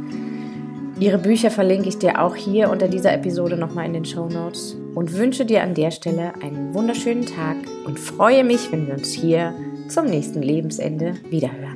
[1.00, 4.76] Ihre Bücher verlinke ich dir auch hier unter dieser Episode nochmal in den Show Notes
[4.94, 9.12] und wünsche dir an der Stelle einen wunderschönen Tag und freue mich, wenn wir uns
[9.12, 9.52] hier
[9.88, 11.73] zum nächsten Lebensende wiederhören.